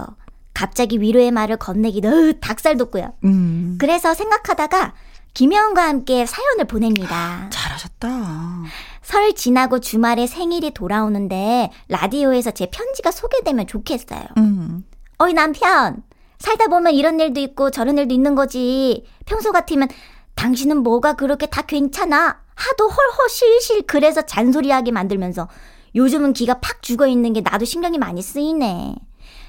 [0.57, 3.13] 갑자기 위로의 말을 건네기도 닭살 돋고요.
[3.25, 3.77] 음.
[3.79, 4.95] 그래서 생각하다가
[5.35, 7.47] 김혜원과 함께 사연을 보냅니다.
[7.51, 8.63] 잘하셨다.
[9.03, 14.23] 설 지나고 주말에 생일이 돌아오는데 라디오에서 제 편지가 소개되면 좋겠어요.
[14.37, 14.83] 음.
[15.19, 16.01] 어이 남편
[16.39, 19.05] 살다 보면 이런 일도 있고 저런 일도 있는 거지.
[19.27, 19.89] 평소 같으면
[20.33, 22.41] 당신은 뭐가 그렇게 다 괜찮아.
[22.55, 25.47] 하도 헐헐 실실 그래서 잔소리하게 만들면서
[25.93, 28.95] 요즘은 기가 팍 죽어 있는 게 나도 신경이 많이 쓰이네.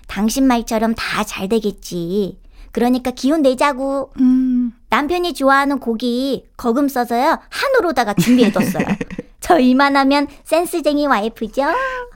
[0.09, 2.39] 당신 말처럼 다 잘 되겠지.
[2.73, 4.11] 그러니까 기운 내자고.
[4.21, 4.73] 음.
[4.91, 8.85] 남편이 좋아하는 고기 거금 써서요 한우로다가 준비해뒀어요.
[9.41, 11.63] 저 이만하면 센스쟁이 와이프죠.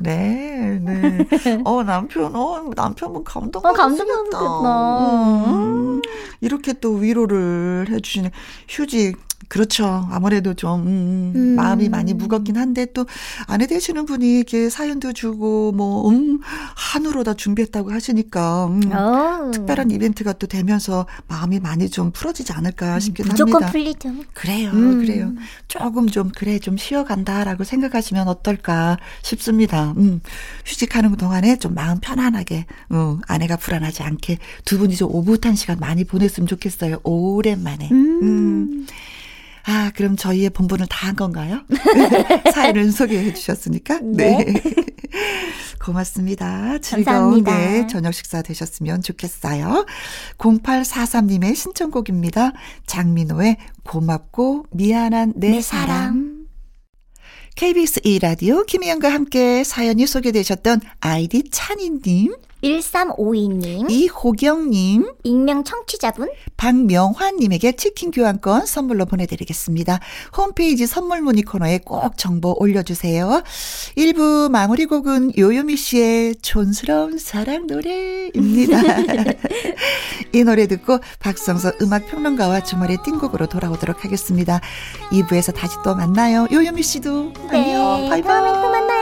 [0.00, 1.26] 네, 네.
[1.64, 3.68] 어 남편, 어 남편분 감동받으겠다.
[3.68, 5.50] 어, 감동받겠다.
[5.50, 6.02] 음.
[6.40, 8.30] 이렇게 또 위로를 해주시는
[8.68, 9.16] 휴직
[9.52, 10.08] 그렇죠.
[10.10, 13.04] 아무래도 좀 음, 음, 마음이 많이 무겁긴 한데 또
[13.46, 16.40] 아내 되시는 분이 이렇게 사연도 주고 뭐 음,
[16.74, 19.50] 한우로 다 준비했다고 하시니까 음, 어.
[19.52, 23.78] 특별한 이벤트가 또 되면서 마음이 많이 좀 풀어지지 않을까 음, 싶긴 무조건 합니다.
[23.78, 24.30] 무조건 풀리죠.
[24.32, 24.98] 그래요, 음.
[25.00, 25.32] 그래요.
[25.68, 29.92] 조금 좀 그래 좀 쉬어간다라고 생각하시면 어떨까 싶습니다.
[29.98, 30.22] 음,
[30.64, 36.04] 휴직하는 동안에 좀 마음 편안하게 어, 아내가 불안하지 않게 두 분이 좀 오붓한 시간 많이
[36.04, 37.00] 보냈으면 좋겠어요.
[37.02, 37.90] 오랜만에.
[37.92, 38.86] 음.
[39.64, 41.62] 아, 그럼 저희의 본분을 다 한 건가요?
[42.54, 43.98] 사연을 소개해 주셨으니까.
[44.02, 44.44] 네.
[44.44, 44.62] 네.
[45.82, 46.78] 고맙습니다.
[46.78, 49.84] 즐거운 네, 저녁 식사 되셨으면 좋겠어요.
[50.38, 52.52] 0843님의 신청곡입니다.
[52.86, 55.86] 장민호의 고맙고 미안한 내, 내 사랑.
[55.86, 56.46] 사랑.
[57.56, 62.34] KBS 2라디오 김희영과 함께 사연이 소개되셨던 아이디 찬이님.
[62.62, 69.98] 1352님, 이호경님, 익명 청취자분, 박명환님에게 치킨 교환권 선물로 보내드리겠습니다.
[70.36, 73.42] 홈페이지 선물 문의 코너에 꼭 정보 올려주세요.
[73.96, 78.80] 1부 마무리 곡은 요요미 씨의 촌스러운 사랑 노래입니다.
[80.32, 84.60] 이 노래 듣고 박성서 음악평론가와 주말의 띵곡으로 돌아오도록 하겠습니다.
[85.10, 86.46] 2부에서 다시 또 만나요.
[86.52, 88.08] 요요미 씨도 네, 안녕.
[88.08, 88.22] 바이바이.
[88.22, 89.01] 다음에 또 만나요.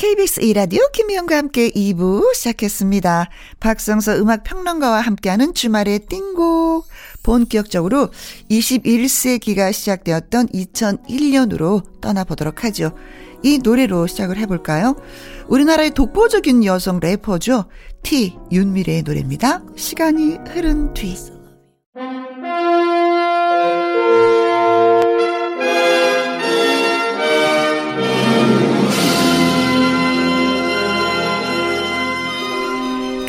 [0.00, 3.28] KBS 이라디오 김희영과 함께 2부 시작했습니다.
[3.60, 6.86] 박성서 음악평론가와 함께하는 주말의 띵곡.
[7.22, 8.08] 본격적으로
[8.50, 12.92] 21세기가 시작되었던 2001년으로 떠나보도록 하죠.
[13.42, 14.96] 이 노래로 시작을 해볼까요?
[15.48, 17.66] 우리나라의 독보적인 여성 래퍼죠.
[18.02, 19.62] T 윤미래의 노래입니다.
[19.76, 21.14] 시간이 흐른 뒤.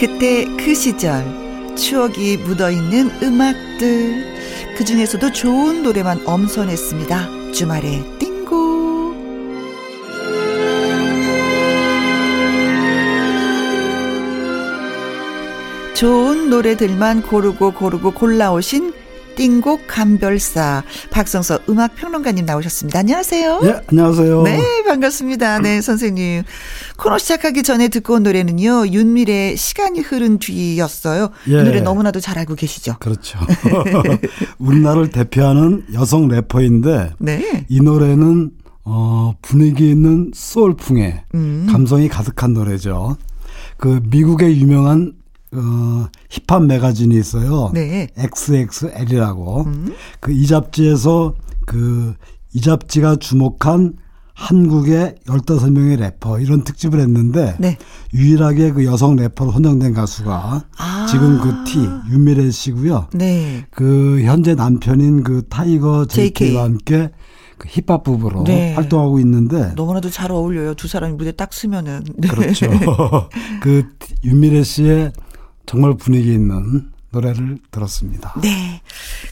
[0.01, 1.23] 그때 그 시절
[1.75, 7.51] 추억이 묻어있는 음악들 그 중에서도 좋은 노래만 엄선했습니다.
[7.53, 9.13] 주말에 띵고
[15.93, 18.93] 좋은 노래들만 고르고 고르고 골라오신
[19.35, 22.99] 띵곡 감별사 박성서 음악 평론가님 나오셨습니다.
[22.99, 23.61] 안녕하세요.
[23.63, 24.43] 예, 안녕하세요.
[24.43, 25.59] 네, 반갑습니다.
[25.59, 26.43] 네, 선생님.
[27.01, 28.89] 코너 시작하기 전에 듣고 온 노래는요.
[28.89, 31.29] 윤미래 시간이 흐른 뒤였어요.
[31.47, 31.51] 예.
[31.51, 32.97] 이 노래 너무나도 잘 알고 계시죠?
[32.99, 33.39] 그렇죠.
[34.59, 37.65] 우리나라를 대표하는 여성 래퍼인데 네.
[37.69, 38.51] 이 노래는
[38.83, 41.67] 어, 분위기 있는 소울풍의 음.
[41.71, 43.17] 감성이 가득한 노래죠.
[43.77, 45.13] 그 미국의 유명한
[45.53, 47.71] 어, 힙합 매거진이 있어요.
[47.73, 48.09] 네.
[48.15, 49.63] XXL이라고.
[49.65, 49.95] 음.
[50.19, 51.33] 그이 잡지에서
[51.65, 52.15] 그
[52.53, 53.93] 이 잡지가 주목한
[54.41, 57.77] 한국의 15명의 래퍼 이런 특집을 했는데 네.
[58.11, 61.05] 유일하게 그 여성 래퍼로 선정된 가수가 아.
[61.09, 61.79] 지금 그 T
[62.11, 63.09] 윤미래 씨고요.
[63.13, 63.65] 네.
[63.69, 67.11] 그 현재 남편인 그 타이거 JK와 함께
[67.59, 68.73] 그 힙합 부부로 네.
[68.73, 70.73] 활동하고 있는데 너무나도 잘 어울려요.
[70.73, 72.03] 두 사람이 무대 딱 서면은.
[72.17, 72.27] 네.
[72.27, 72.67] 그렇죠.
[73.61, 73.85] 그
[74.23, 75.11] 윤미래 씨의
[75.67, 78.33] 정말 분위기 있는 노래를 들었습니다.
[78.41, 78.81] 네.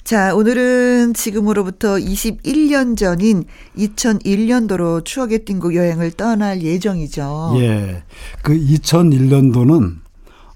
[0.04, 3.46] 자, 오늘은 지금으로부터 21년 전인
[3.78, 7.56] 2001년도로 추억의 띵곡 여행을 떠날 예정이죠.
[7.60, 8.04] 예.
[8.44, 10.00] 그 2001년도는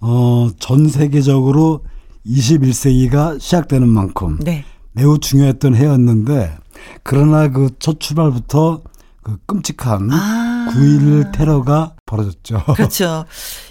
[0.02, 1.82] 어, 전 세계적으로
[2.26, 4.66] 21세기가 시작되는 만큼 네.
[4.92, 6.58] 매우 중요했던 해였는데
[7.04, 8.82] 그러나 그 첫 출발부터
[9.24, 10.70] 그 끔찍한 아.
[10.74, 12.64] 9.11 테러가 벌어졌죠.
[12.76, 13.26] 그렇죠.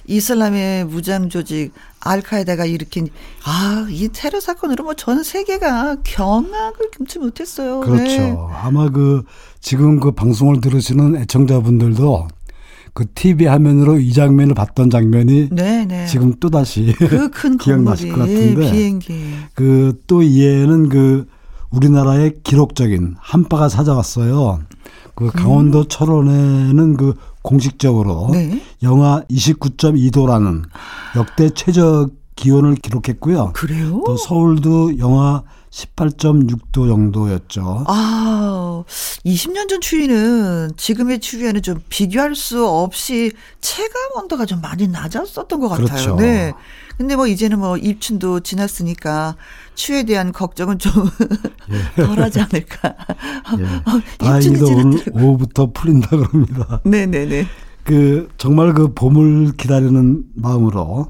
[0.06, 3.08] 이슬람의 무장 조직 알카에다가 일으킨
[3.44, 7.80] 아, 이 테러 사건으로 뭐 전 세계가 경악을 금치 못했어요.
[7.80, 8.02] 그렇죠.
[8.04, 8.36] 네.
[8.62, 9.22] 아마 그
[9.60, 12.28] 지금 그 방송을 들으시는 애청자분들도
[12.94, 15.84] 그 TV 화면으로 이 장면을 봤던 장면이 네네.
[15.86, 16.06] 네.
[16.06, 21.26] 지금 또 다시 그큰 기억나실 것 같은데 비행기 그또 이해는 그
[21.70, 24.60] 우리나라의 기록적인 한파가 찾아왔어요.
[25.14, 25.84] 그 강원도 음.
[25.88, 28.62] 철원에는 그 공식적으로 네.
[28.82, 30.64] 영하 29.2도라는
[31.16, 33.52] 역대 최저 기온을 기록했고요.
[33.52, 34.02] 그래요?
[34.06, 37.84] 또 서울도 영하 18.6도 정도였죠.
[37.86, 38.84] 아,
[39.24, 45.68] 20년 전 추위는 지금의 추위에는 좀 비교할 수 없이 체감 온도가 좀 많이 낮았었던 것
[45.68, 45.86] 같아요.
[45.86, 46.16] 그렇죠.
[46.16, 46.52] 네.
[47.02, 49.34] 근데 뭐 이제는 뭐 입춘도 지났으니까
[49.74, 50.92] 추에 대한 걱정은 좀
[51.98, 52.04] 예.
[52.04, 52.94] 덜하지 않을까.
[53.58, 53.64] 예.
[53.64, 56.80] 어, 다행히도 오늘 오후부터 풀린다 그럽니다.
[56.84, 57.46] 네네네.
[57.82, 61.08] 그 정말 그 봄을 기다리는 마음으로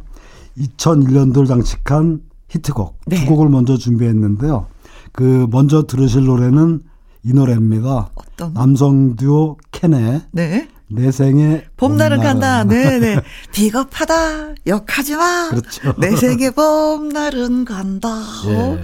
[0.56, 3.16] 2001년도를 장식한 히트곡 네.
[3.16, 4.68] 두 곡을 먼저 준비했는데요.
[5.12, 6.80] 그 먼저 들으실 노래는
[7.22, 8.08] 이 노래입니다.
[8.14, 8.54] 어떤?
[8.54, 10.68] 남성 듀오 캔의 네.
[10.94, 12.64] 내 생에 봄날은, 봄날은 간다.
[12.64, 13.20] 네네.
[13.52, 14.54] 비겁하다.
[14.66, 15.48] 욕하지 마.
[15.50, 15.94] 그렇죠.
[15.98, 18.08] 내 생에 봄날은 간다.
[18.46, 18.80] 예.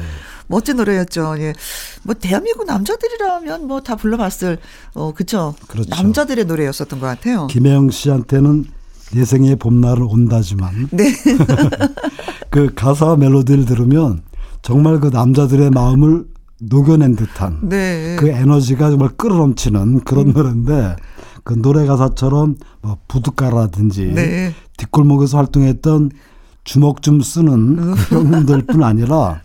[0.47, 1.37] 멋진 노래였죠.
[1.39, 1.53] 예.
[2.03, 4.59] 뭐 대한민국 남자들이라면 뭐 다 불러봤을
[4.95, 5.55] 어 그쵸.
[5.69, 5.91] 그렇죠.
[5.91, 7.47] 남자들의 노래였었던 것 같아요.
[7.49, 8.65] 김혜영 씨한테는
[9.13, 11.13] 내 생에 봄날은 온다지만 네.
[12.51, 14.23] 그 가사 멜로디를 들으면
[14.63, 16.25] 정말 그 남자들의 마음을
[16.61, 18.17] 녹여낸 듯한 네.
[18.19, 20.33] 그 에너지가 정말 끌어넘치는 그런 음.
[20.33, 20.97] 노래인데
[21.49, 24.53] 그 노래 가사처럼 뭐 부둣가라든지 네.
[24.77, 26.11] 뒷골목에서 활동했던
[26.65, 28.23] 주먹 좀 쓰는 그 음.
[28.33, 29.41] 형님들뿐 아니라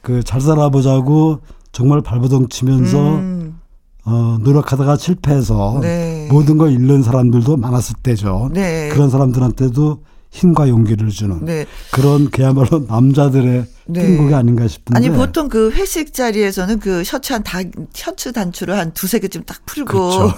[0.00, 3.60] 그 잘 살아보자고 정말 발버둥 치면서 음.
[4.06, 6.26] 어, 노력하다가 실패해서 네.
[6.32, 8.48] 모든 걸 잃는 사람들도 많았을 때죠.
[8.54, 8.88] 네.
[8.90, 9.98] 그런 사람들한테도
[10.32, 11.66] 힘과 용기를 주는 네.
[11.90, 14.06] 그런 그야말로 남자들의 네.
[14.06, 14.96] 띵곡이 아닌가 싶은데.
[14.96, 17.58] 아니 보통 그 회식 자리에서는 그 셔츠 한 다,
[17.92, 20.34] 셔츠 단추를 한 두세 개쯤 딱 풀고 그렇죠.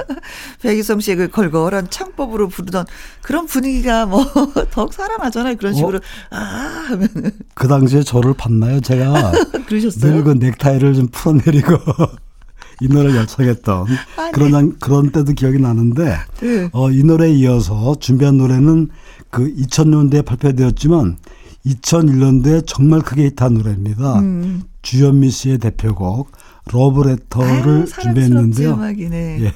[0.62, 2.86] 백이성 씨의 그 걸걸한 창법으로 부르던
[3.20, 4.24] 그런 분위기가 뭐
[4.72, 5.56] 더욱 살아나잖아요.
[5.56, 5.76] 그런 어?
[5.76, 6.00] 식으로 어?
[6.30, 8.80] 아 하면은 그 당시에 저를 봤나요?
[8.80, 9.32] 제가?
[9.68, 11.76] 늘 그 넥타이를 좀 풀어내리고
[12.80, 14.30] 이 노래를 열창했던 아, 네.
[14.32, 16.68] 그런 그런 때도 기억이 나는데 네.
[16.72, 18.88] 어, 이 노래에 이어서 준비한 노래는
[19.34, 21.16] 그 2000년대에 발표되었지만
[21.66, 24.20] 2001년도에 정말 크게 히트한 노래입니다.
[24.20, 24.62] 음.
[24.82, 26.30] 주현미 씨의 대표곡
[26.72, 28.80] 러브레터를 준비했는데요.
[29.00, 29.52] 예.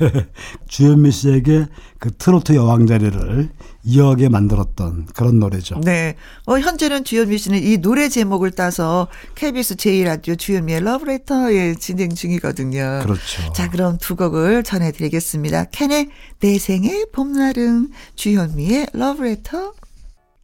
[0.69, 1.67] 주현미 씨에게
[1.99, 3.49] 그 트로트 여왕 자리를
[3.85, 5.81] 이어가게 만들었던 그런 노래죠.
[5.83, 6.15] 네.
[6.45, 13.01] 어, 현재는 주현미 씨는 이 노래 제목을 따서 KBS 제1라디오 주현미의 러브레터에 진행 중이거든요.
[13.03, 13.53] 그렇죠.
[13.55, 15.65] 자, 그럼 두 곡을 전해드리겠습니다.
[15.67, 19.73] 캔의 내 생의 봄날은 주현미의 러브레터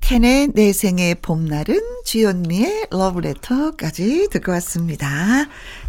[0.04, 5.08] 캔의 내 생의 봄날은 주현미의 러브레터까지 듣고 왔습니다.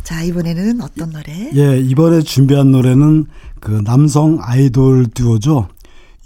[0.03, 1.51] 자, 이번에는 어떤 노래?
[1.53, 3.25] 예, 이번에 준비한 노래는
[3.59, 5.67] 그 남성 아이돌 듀오죠.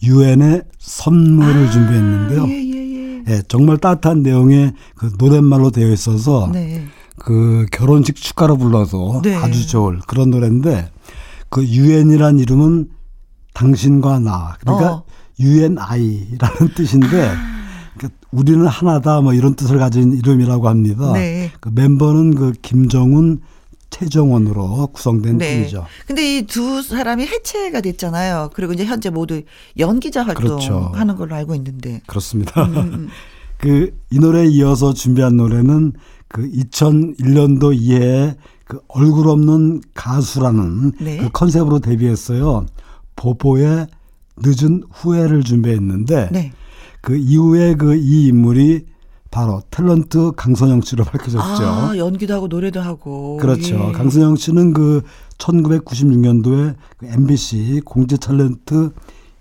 [0.03, 2.47] 유엔의 선물을 아, 준비했는데요.
[2.47, 3.23] 예, 예, 예.
[3.27, 6.85] 예, 정말 따뜻한 내용의 그 노랫말로 되어 있어서 네.
[7.17, 9.33] 그 결혼식 축가로 불러도 네.
[9.33, 10.91] 아주 좋을 그런 노래인데
[11.49, 12.87] 그 유엔이란 이름은
[13.55, 15.05] 당신과 나 그러니까 어.
[15.39, 17.58] UNI라는 뜻인데 아.
[17.99, 21.13] 그러니까 우리는 하나다 뭐 이런 뜻을 가진 이름이라고 합니다.
[21.13, 21.51] 네.
[21.59, 23.41] 그 멤버는 그 김정훈,
[23.89, 25.57] 최정원으로 구성된 네.
[25.57, 25.85] 팀이죠.
[26.07, 28.51] 근데 이 두 사람이 해체가 됐잖아요.
[28.53, 29.41] 그리고 이제 현재 모두
[29.77, 30.73] 연기자 그렇죠.
[30.73, 32.01] 활동하는 걸로 알고 있는데.
[32.07, 32.63] 그렇습니다.
[32.65, 33.09] 음,
[33.57, 35.93] 그이 노래에 이어서 준비한 노래는
[36.27, 38.35] 그 2001년도 이해에
[38.65, 41.17] 그 얼굴 없는 가수라는 네.
[41.17, 42.65] 그 컨셉으로 데뷔했어요.
[43.15, 43.87] 보보의
[44.37, 46.51] 늦은 후회를 준비했는데 네.
[47.01, 48.85] 그 이후에 그 이 인물이
[49.31, 51.39] 바로 탤런트 강선영 씨로 밝혀졌죠.
[51.63, 53.37] 아, 연기도 하고 노래도 하고.
[53.37, 53.75] 그렇죠.
[53.89, 53.91] 예.
[53.91, 55.01] 강선영 씨는 그
[55.37, 58.91] 1996년도에 그 MBC 공채 탤런트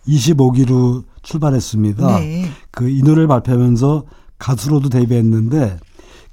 [0.06, 2.20] 25기로 출발했습니다.
[2.20, 2.48] 네.
[2.70, 4.04] 그이 노래를 발표하면서
[4.38, 5.78] 가수로도 데뷔했는데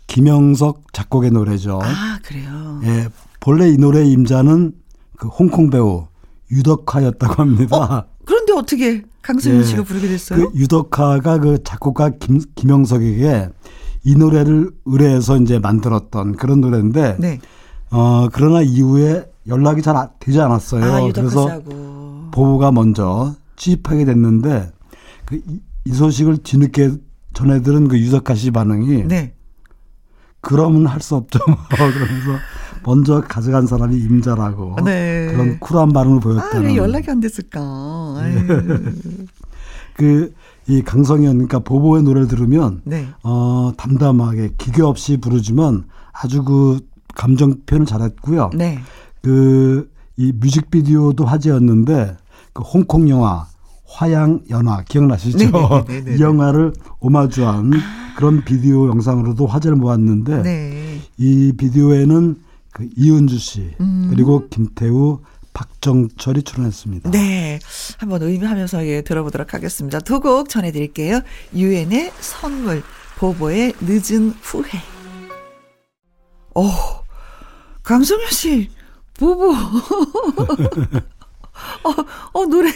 [0.08, 1.80] 김영석 작곡의 노래죠.
[1.82, 2.80] 아, 그래요.
[2.84, 3.08] 예,
[3.40, 4.74] 본래 이 노래의 임자는
[5.18, 6.08] 그 홍콩 배우
[6.52, 8.08] 유덕화였다고 합니다.
[8.26, 9.64] 그런데 어떻게 강승윤 예.
[9.64, 10.50] 씨가 부르게 됐어요?
[10.52, 13.50] 그 유덕화가 그 작곡가 김, 김영석에게
[14.04, 17.40] 이 노래를 의뢰해서 이제 만들었던 그런 노래인데, 네.
[17.90, 20.84] 어, 그러나 이후에 연락이 잘 아- 되지 않았어요.
[20.84, 22.30] 아, 그래서 씨하고.
[22.32, 24.72] 보부가 먼저 취입하게 됐는데,
[25.26, 25.42] 그
[25.88, 26.94] 이 소식을 뒤늦게
[27.34, 29.36] 전해 들은 그 유덕화 씨 반응이 네.
[30.42, 31.38] 그러면 할 수 없죠.
[31.70, 32.40] 그러면서
[32.86, 35.28] 먼저 가져간 사람이 임자라고 네.
[35.32, 36.66] 그런 쿨한 반응을 아, 보였다는.
[36.68, 37.60] 왜 연락이 안 됐을까?
[37.60, 38.36] 아유.
[39.98, 43.08] 그이 강성현 그러니까 보보의 노래를 들으면 네.
[43.24, 46.80] 어 담담하게 기교 없이 부르지만 아주 그
[47.16, 48.52] 감정 표현을 잘했고요.
[48.54, 48.80] 네.
[49.22, 52.18] 그이 뮤직비디오도 화제였는데
[52.54, 53.48] 그 홍콩 영화
[53.88, 55.50] 화양 연화 기억나시죠?
[55.50, 56.18] 네네네네네.
[56.18, 57.72] 이 영화를 오마주한
[58.18, 61.00] 그런 비디오 영상으로도 화제를 모았는데 네.
[61.18, 62.45] 이 비디오에는
[62.76, 63.74] 그 이은주 씨
[64.10, 65.22] 그리고 김태우
[65.54, 67.10] 박정철이 출연했습니다.
[67.10, 67.12] 음.
[67.12, 67.60] 네.
[67.98, 70.00] 한번 의미하면서 예, 들어보도록 하겠습니다.
[70.02, 71.22] 두 곡 전해드릴게요.
[71.56, 72.84] 유엔의 선물,
[73.18, 74.68] 보보의 늦은 후회.
[76.56, 76.70] 어,
[77.84, 78.70] 강성현 씨,
[79.18, 79.54] 보보.
[81.84, 81.90] 어,
[82.40, 82.70] 어, 노래,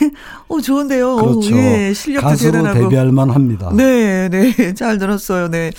[0.48, 1.16] 어, 좋은데요.
[1.18, 1.54] 그렇죠.
[1.56, 2.80] 어, 예, 실력도 가수로 대단하고.
[2.82, 3.72] 데뷔할 만합니다.
[3.76, 4.74] 네, 네.
[4.74, 5.50] 잘 들었어요.
[5.50, 5.72] 네.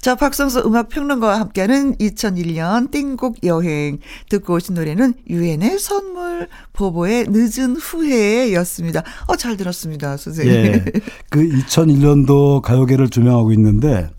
[0.00, 3.98] 자, 박성수 음악 평론가와 함께하는 2001년 띵곡 여행.
[4.28, 9.02] 듣고 오신 노래는 유엔의 선물, 보보의 늦은 후회였습니다.
[9.26, 10.54] 어, 잘 들었습니다, 선생님.
[10.54, 10.84] 예.
[11.30, 14.10] 그 2001년도 가요계를 조명하고 있는데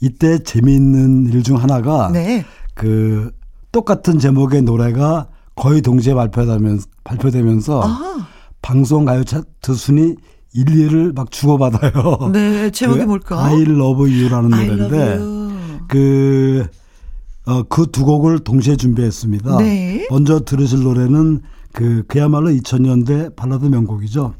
[0.00, 2.44] 이때 재미있는 일 중 하나가 네.
[2.74, 3.30] 그
[3.72, 8.26] 똑같은 제목의 노래가 거의 동시에 발표되면서 발표되면서 아,
[8.62, 10.14] 방송 가요 차트 순위
[10.54, 12.30] 1, 2를 막 주고받아요.
[12.32, 12.70] 네.
[12.70, 13.44] 제목이 그 뭘까?
[13.44, 15.18] I Love You라는 노래인데.
[15.88, 16.66] 그
[17.46, 19.58] 어, 그 두 곡을 동시에 준비했습니다.
[19.58, 20.06] 네.
[20.10, 21.40] 먼저 들으실 노래는
[21.72, 24.34] 그 그야말로 2000년대 발라드 명곡이죠.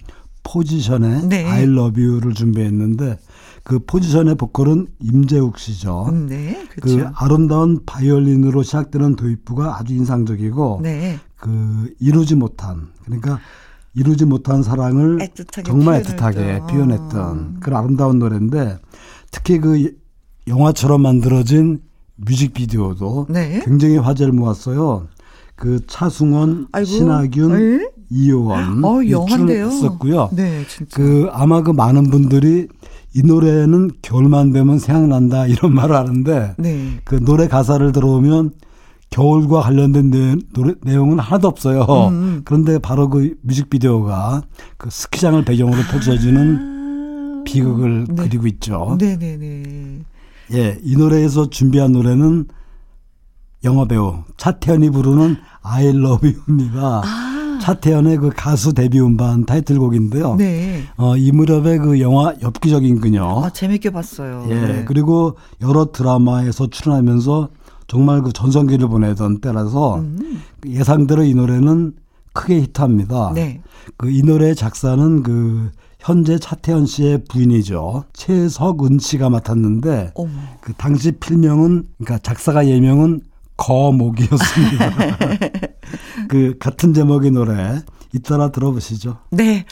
[0.44, 1.44] 포지션의 네.
[1.44, 3.18] I Love You를 준비했는데
[3.64, 6.06] 그 포지션의 보컬은 임재욱 씨죠.
[6.08, 6.66] 음, 네.
[6.70, 7.10] 그 그렇죠.
[7.14, 11.18] 아름다운 바이올린으로 시작되는 도입부가 아주 인상적이고 네.
[11.36, 13.38] 그 이루지 못한 그러니까
[13.94, 16.02] 이루지 못한 사랑을 애틋하게 정말.
[16.02, 18.78] 애틋하게 표현했던 그런 아름다운 노래인데
[19.30, 19.94] 특히 그
[20.48, 21.82] 영화처럼 만들어진
[22.16, 23.60] 뮤직비디오도 네.
[23.64, 25.08] 굉장히 화제를 모았어요.
[25.54, 26.86] 그 차승원, 아이고.
[26.86, 27.90] 신하균, 네.
[28.10, 29.70] 이효원 어, 영화인데요.
[30.32, 30.96] 네, 진짜.
[30.96, 32.68] 그 아마 그 많은 분들이
[33.14, 37.00] 이 노래는 겨울만 되면 생각난다 이런 말을 하는데 네.
[37.04, 38.52] 그 노래 가사를 들어오면
[39.10, 41.82] 겨울과 관련된 내, 노래, 내용은 하나도 없어요.
[42.10, 42.42] 음.
[42.44, 44.42] 그런데 바로 그 뮤직비디오가
[44.78, 48.22] 그 스키장을 배경으로 펼쳐지는 비극을 네.
[48.28, 48.96] 그리고 있죠.
[48.98, 49.98] 네네 네.
[50.54, 52.46] 예, 이 노래에서 준비한 노래는
[53.64, 57.02] 영화 배우 차태현이 부르는 I Love You입니다.
[57.04, 60.34] 아, 차태현의 그 가수 데뷔 음반 타이틀곡인데요.
[60.36, 60.82] 네.
[60.96, 63.24] 어, 이 무렵에 그 영화 엽기적인 그녀.
[63.44, 64.46] 아, 재밌게 봤어요.
[64.50, 64.84] 예, 네.
[64.86, 67.48] 그리고 여러 드라마에서 출연하면서
[67.86, 70.42] 정말 그 전성기를 보내던 때라서 음.
[70.66, 71.92] 예상대로 이 노래는
[72.32, 73.32] 크게 히트합니다.
[73.34, 73.60] 네.
[73.96, 75.70] 그 이 노래의 작사는 그
[76.00, 78.04] 현재 차태현 씨의 부인이죠.
[78.12, 80.30] 최석은 씨가 맡았는데 어머.
[80.60, 83.20] 그 당시 필명은 그러니까 작사가 예명은
[83.56, 84.90] 거목이었습니다.
[86.32, 87.82] 그 같은 제목의 노래
[88.14, 89.18] 잇따라 들어보시죠.
[89.32, 89.66] 네.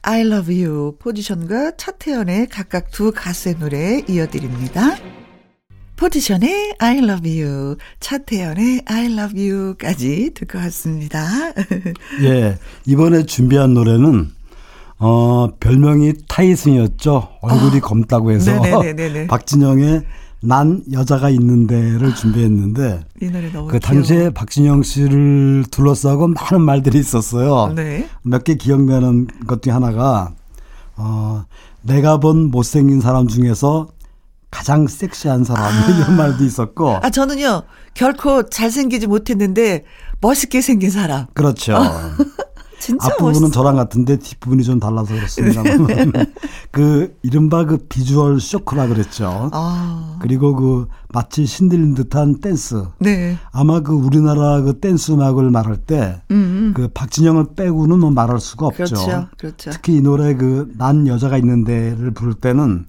[0.00, 4.96] I love you 포지션과 차태현의 각각 두 가수의 노래 이어드립니다.
[5.96, 11.26] 포지션의 I love you, 차태현의 I love you까지 듣고 왔습니다.
[12.24, 12.56] 예,
[12.86, 14.30] 이번에 준비한 노래는
[15.00, 17.28] 어 별명이 타이슨이었죠.
[17.42, 18.60] 얼굴이 검다고 해서 아.
[18.60, 19.26] 네네네네네.
[19.28, 20.04] 박진영의
[20.40, 23.80] 난 여자가 있는데를 준비했는데 이 노래 너무 그 귀여워.
[23.80, 27.72] 당시에 박진영 씨를 둘러싸고 많은 말들이 있었어요.
[27.74, 28.08] 네.
[28.22, 30.32] 몇 개 기억나는 것 중에 하나가
[30.96, 31.44] 어
[31.82, 33.88] 내가 본 못생긴 사람 중에서
[34.50, 35.86] 가장 섹시한 사람 아.
[35.90, 36.98] 이런 말도 있었고.
[37.02, 37.62] 아 저는요
[37.94, 39.84] 결코 잘생기지 못했는데
[40.20, 41.26] 멋있게 생긴 사람.
[41.34, 41.78] 그렇죠.
[43.00, 43.50] 앞부분은 멋있어.
[43.50, 46.26] 저랑 같은데 뒷부분이 좀 달라서 그렇습니다만 네, 네.
[46.70, 49.50] 그 이른바 그 비주얼 쇼크라 그랬죠.
[49.52, 50.16] 아.
[50.20, 52.84] 그리고 그 마치 신들린 듯한 댄스.
[52.98, 53.36] 네.
[53.52, 56.88] 아마 그 우리나라 그 댄스 음악을 말할 때 그 음, 음.
[56.94, 58.84] 박진영을 빼고는 뭐 말할 수가 없죠.
[58.84, 59.28] 그렇죠.
[59.36, 59.70] 그렇죠.
[59.70, 62.86] 특히 이 노래 그 난 여자가 있는데를 부를 때는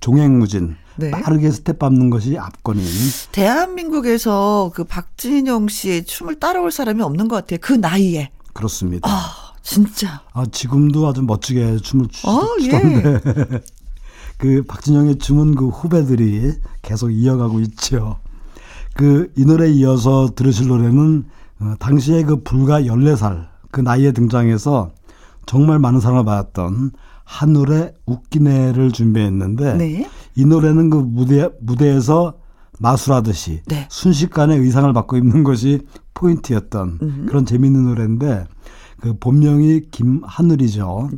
[0.00, 1.10] 종횡무진 네.
[1.10, 2.84] 빠르게 스텝 밟는 것이 압권인.
[3.32, 7.58] 대한민국에서 그 박진영 씨의 춤을 따라올 사람이 없는 것 같아요.
[7.62, 8.30] 그 나이에.
[8.52, 9.08] 그렇습니다.
[9.08, 10.20] 아, 진짜.
[10.32, 13.20] 아, 지금도 아주 멋지게 춤을 추, 아, 추던데.
[13.26, 13.60] 예.
[14.38, 18.18] 그 박진영의 춤은 그 후배들이 계속 이어가고 있죠.
[18.94, 21.24] 그 이 노래에 이어서 들으실 노래는
[21.60, 24.90] 어, 당시에 그 불과 14살 그 나이에 등장해서
[25.46, 26.90] 정말 많은 사랑을 받았던
[27.24, 30.10] 하늘의 웃기네를 준비했는데 네.
[30.34, 32.34] 이 노래는 그 무대 무대에서
[32.82, 33.86] 마술하듯이 네.
[33.88, 37.26] 순식간에 의상을 바꿔 입는 것이 포인트였던 음흠.
[37.26, 38.44] 그런 재미있는 노래인데
[39.00, 41.10] 그 본명이 김하늘이죠.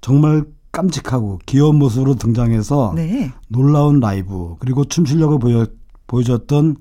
[0.00, 3.32] 정말 깜찍하고 귀여운 모습으로 등장해서 네.
[3.48, 5.66] 놀라운 라이브 그리고 춤 실력을 보여,
[6.08, 6.76] 보여줬던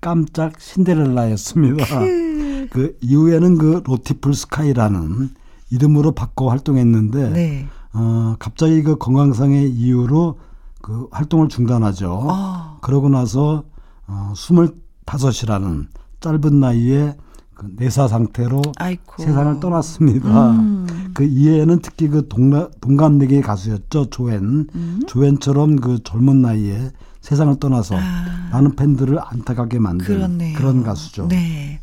[0.00, 1.84] 깜짝 신데렐라였습니다.
[2.70, 5.30] 그 이후에는 그 로티풀 스카이라는
[5.70, 7.66] 이름으로 바꿔 활동했는데 네.
[7.94, 10.38] 어, 갑자기 그 건강상의 이유로
[10.82, 12.26] 그 활동을 중단하죠.
[12.30, 12.77] 아.
[12.88, 13.64] 그러고 나서
[14.06, 15.88] 어, 25이라는
[16.20, 17.18] 짧은 나이에
[17.52, 19.22] 그 내사 상태로 아이고.
[19.22, 20.52] 세상을 떠났습니다.
[20.52, 21.10] 음.
[21.12, 24.08] 그 이해에는 특히 그 동라, 동갑내기 가수였죠.
[24.08, 24.68] 조엔.
[24.74, 25.00] 음.
[25.06, 28.48] 조엔처럼 그 젊은 나이에 세상을 떠나서 아.
[28.52, 30.56] 많은 팬들을 안타깝게 만든 그렇네요.
[30.56, 31.28] 그런 가수죠.
[31.28, 31.82] 네.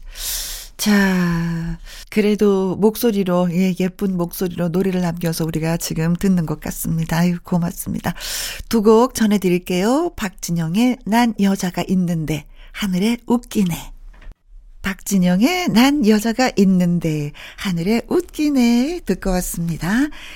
[0.90, 1.80] 자,
[2.12, 7.18] 그래도 목소리로, 예, 예쁜 목소리로 노래를 남겨서 우리가 지금 듣는 것 같습니다.
[7.18, 8.14] 아유, 고맙습니다.
[8.70, 10.12] 두 곡 전해드릴게요.
[10.16, 13.94] 박진영의 난 여자가 있는데, 하늘에 웃기네.
[14.84, 19.90] 박진영의 난 여자가 있는데 하늘에 웃기네 듣고 왔습니다.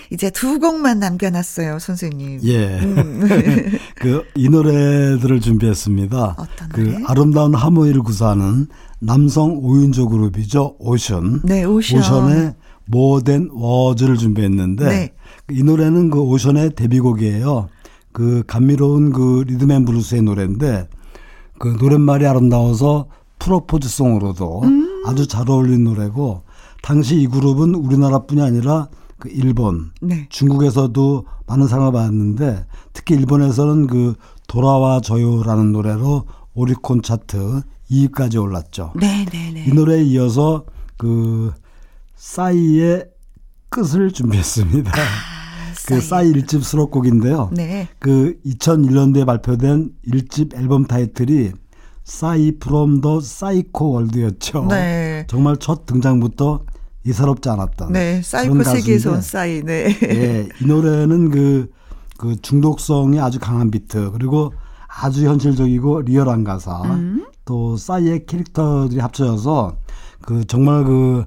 [0.10, 2.40] 이제 두 곡만 남겨놨어요, 선생님.
[2.46, 2.80] 예.
[2.80, 3.78] 음.
[4.34, 6.36] 그 이 노래들을 준비했습니다.
[6.40, 7.04] 어떤 그 노래?
[7.06, 8.66] 아름다운 하모니를 구사하는
[9.00, 10.76] 남성 5인조 그룹이죠.
[10.80, 11.42] 오션.
[11.44, 12.00] 네, 오션.
[12.00, 15.14] 오션의 More Than Words를 준비했는데 네.
[15.52, 17.70] 이 노래는 그 오션의 데뷔곡이에요.
[18.12, 20.88] 그 감미로운 그 리듬앤 블루스의 노래인데
[21.60, 25.04] 그 노랫말이 아름다워서 프로포즈송으로도 음.
[25.06, 26.44] 아주 잘 어울린 노래고
[26.82, 30.28] 당시 이 그룹은 우리나라뿐이 아니라 그 일본, 네.
[30.30, 34.16] 중국에서도 많은 사랑을 받았는데 특히 일본에서는 그
[34.48, 36.24] 돌아와 줘요라는 노래로
[36.54, 38.94] 오리콘 차트 2위까지 올랐죠.
[38.96, 39.66] 네, 네, 네.
[39.68, 40.66] 이 노래에 이어서
[40.98, 41.52] 그
[42.16, 43.08] 싸이의
[43.70, 44.92] 끝을 준비했습니다.
[44.92, 44.96] 아,
[45.88, 47.50] 그 싸이 1집 수록곡인데요.
[47.54, 47.88] 네.
[48.00, 51.52] 그 2001년도에 발표된 1집 앨범 타이틀이
[52.04, 54.66] 싸이 from the psycho world였죠.
[54.70, 55.26] 네.
[55.28, 56.66] 정말 첫 등장부터
[57.06, 57.94] 예사롭지 않았던.
[57.94, 59.64] 네, 사이코 세계에서 온 싸이.
[59.64, 59.96] 네.
[60.04, 61.72] 예, 이 노래는 그,
[62.18, 64.54] 그 중독성이 아주 강한 비트 그리고
[64.90, 67.26] 아주 현실적이고 리얼한 가사 음.
[67.46, 69.78] 또 싸이의 캐릭터들이 합쳐져서
[70.22, 71.26] 그 정말 그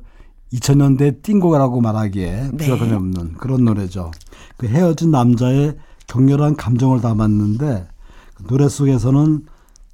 [0.53, 2.57] 2000년대 띵고라고 말하기에 네.
[2.57, 4.11] 부족함이 없는 그런 노래죠.
[4.59, 5.77] 그 헤어진 남자의
[6.09, 7.89] 격렬한 감정을 담았는데
[8.35, 9.47] 그 노래 속에서는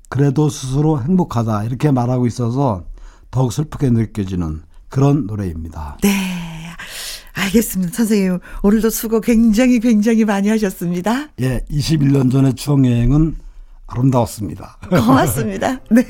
[0.08, 2.82] 그래도 스스로 행복하다 이렇게 말하고 있어서
[3.30, 5.98] 더욱 슬프게 느껴지는 그런 노래입니다.
[6.02, 6.10] 네.
[7.34, 7.92] 알겠습니다.
[7.92, 11.28] 선생님, 오늘도 수고 굉장히 굉장히 많이 하셨습니다.
[11.40, 13.36] 예, 21년 전의 추억여행은
[13.88, 14.78] 아름다웠습니다.
[14.88, 15.80] 고맙습니다.
[15.90, 16.04] 네.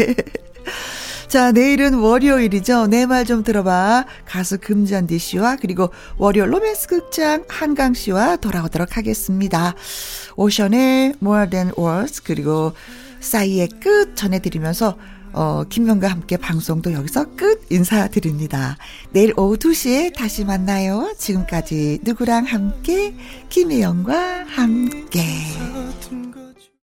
[1.28, 2.86] 자, 내일은 월요일이죠.
[2.86, 4.04] 내 말 좀 들어봐.
[4.24, 9.74] 가수 금잔디 씨와 그리고 월요 로맨스 극장 한강 씨와 돌아오도록 하겠습니다.
[10.36, 12.72] 오션의 More Than Words 그리고
[13.20, 14.96] 싸이의 끝 전해드리면서
[15.34, 18.78] 어, 김명과 함께 방송도 여기서 끝 인사드립니다.
[19.10, 21.12] 내일 오후 2시에 다시 만나요.
[21.18, 23.14] 지금까지 누구랑 함께
[23.50, 25.22] 김혜영과 함께.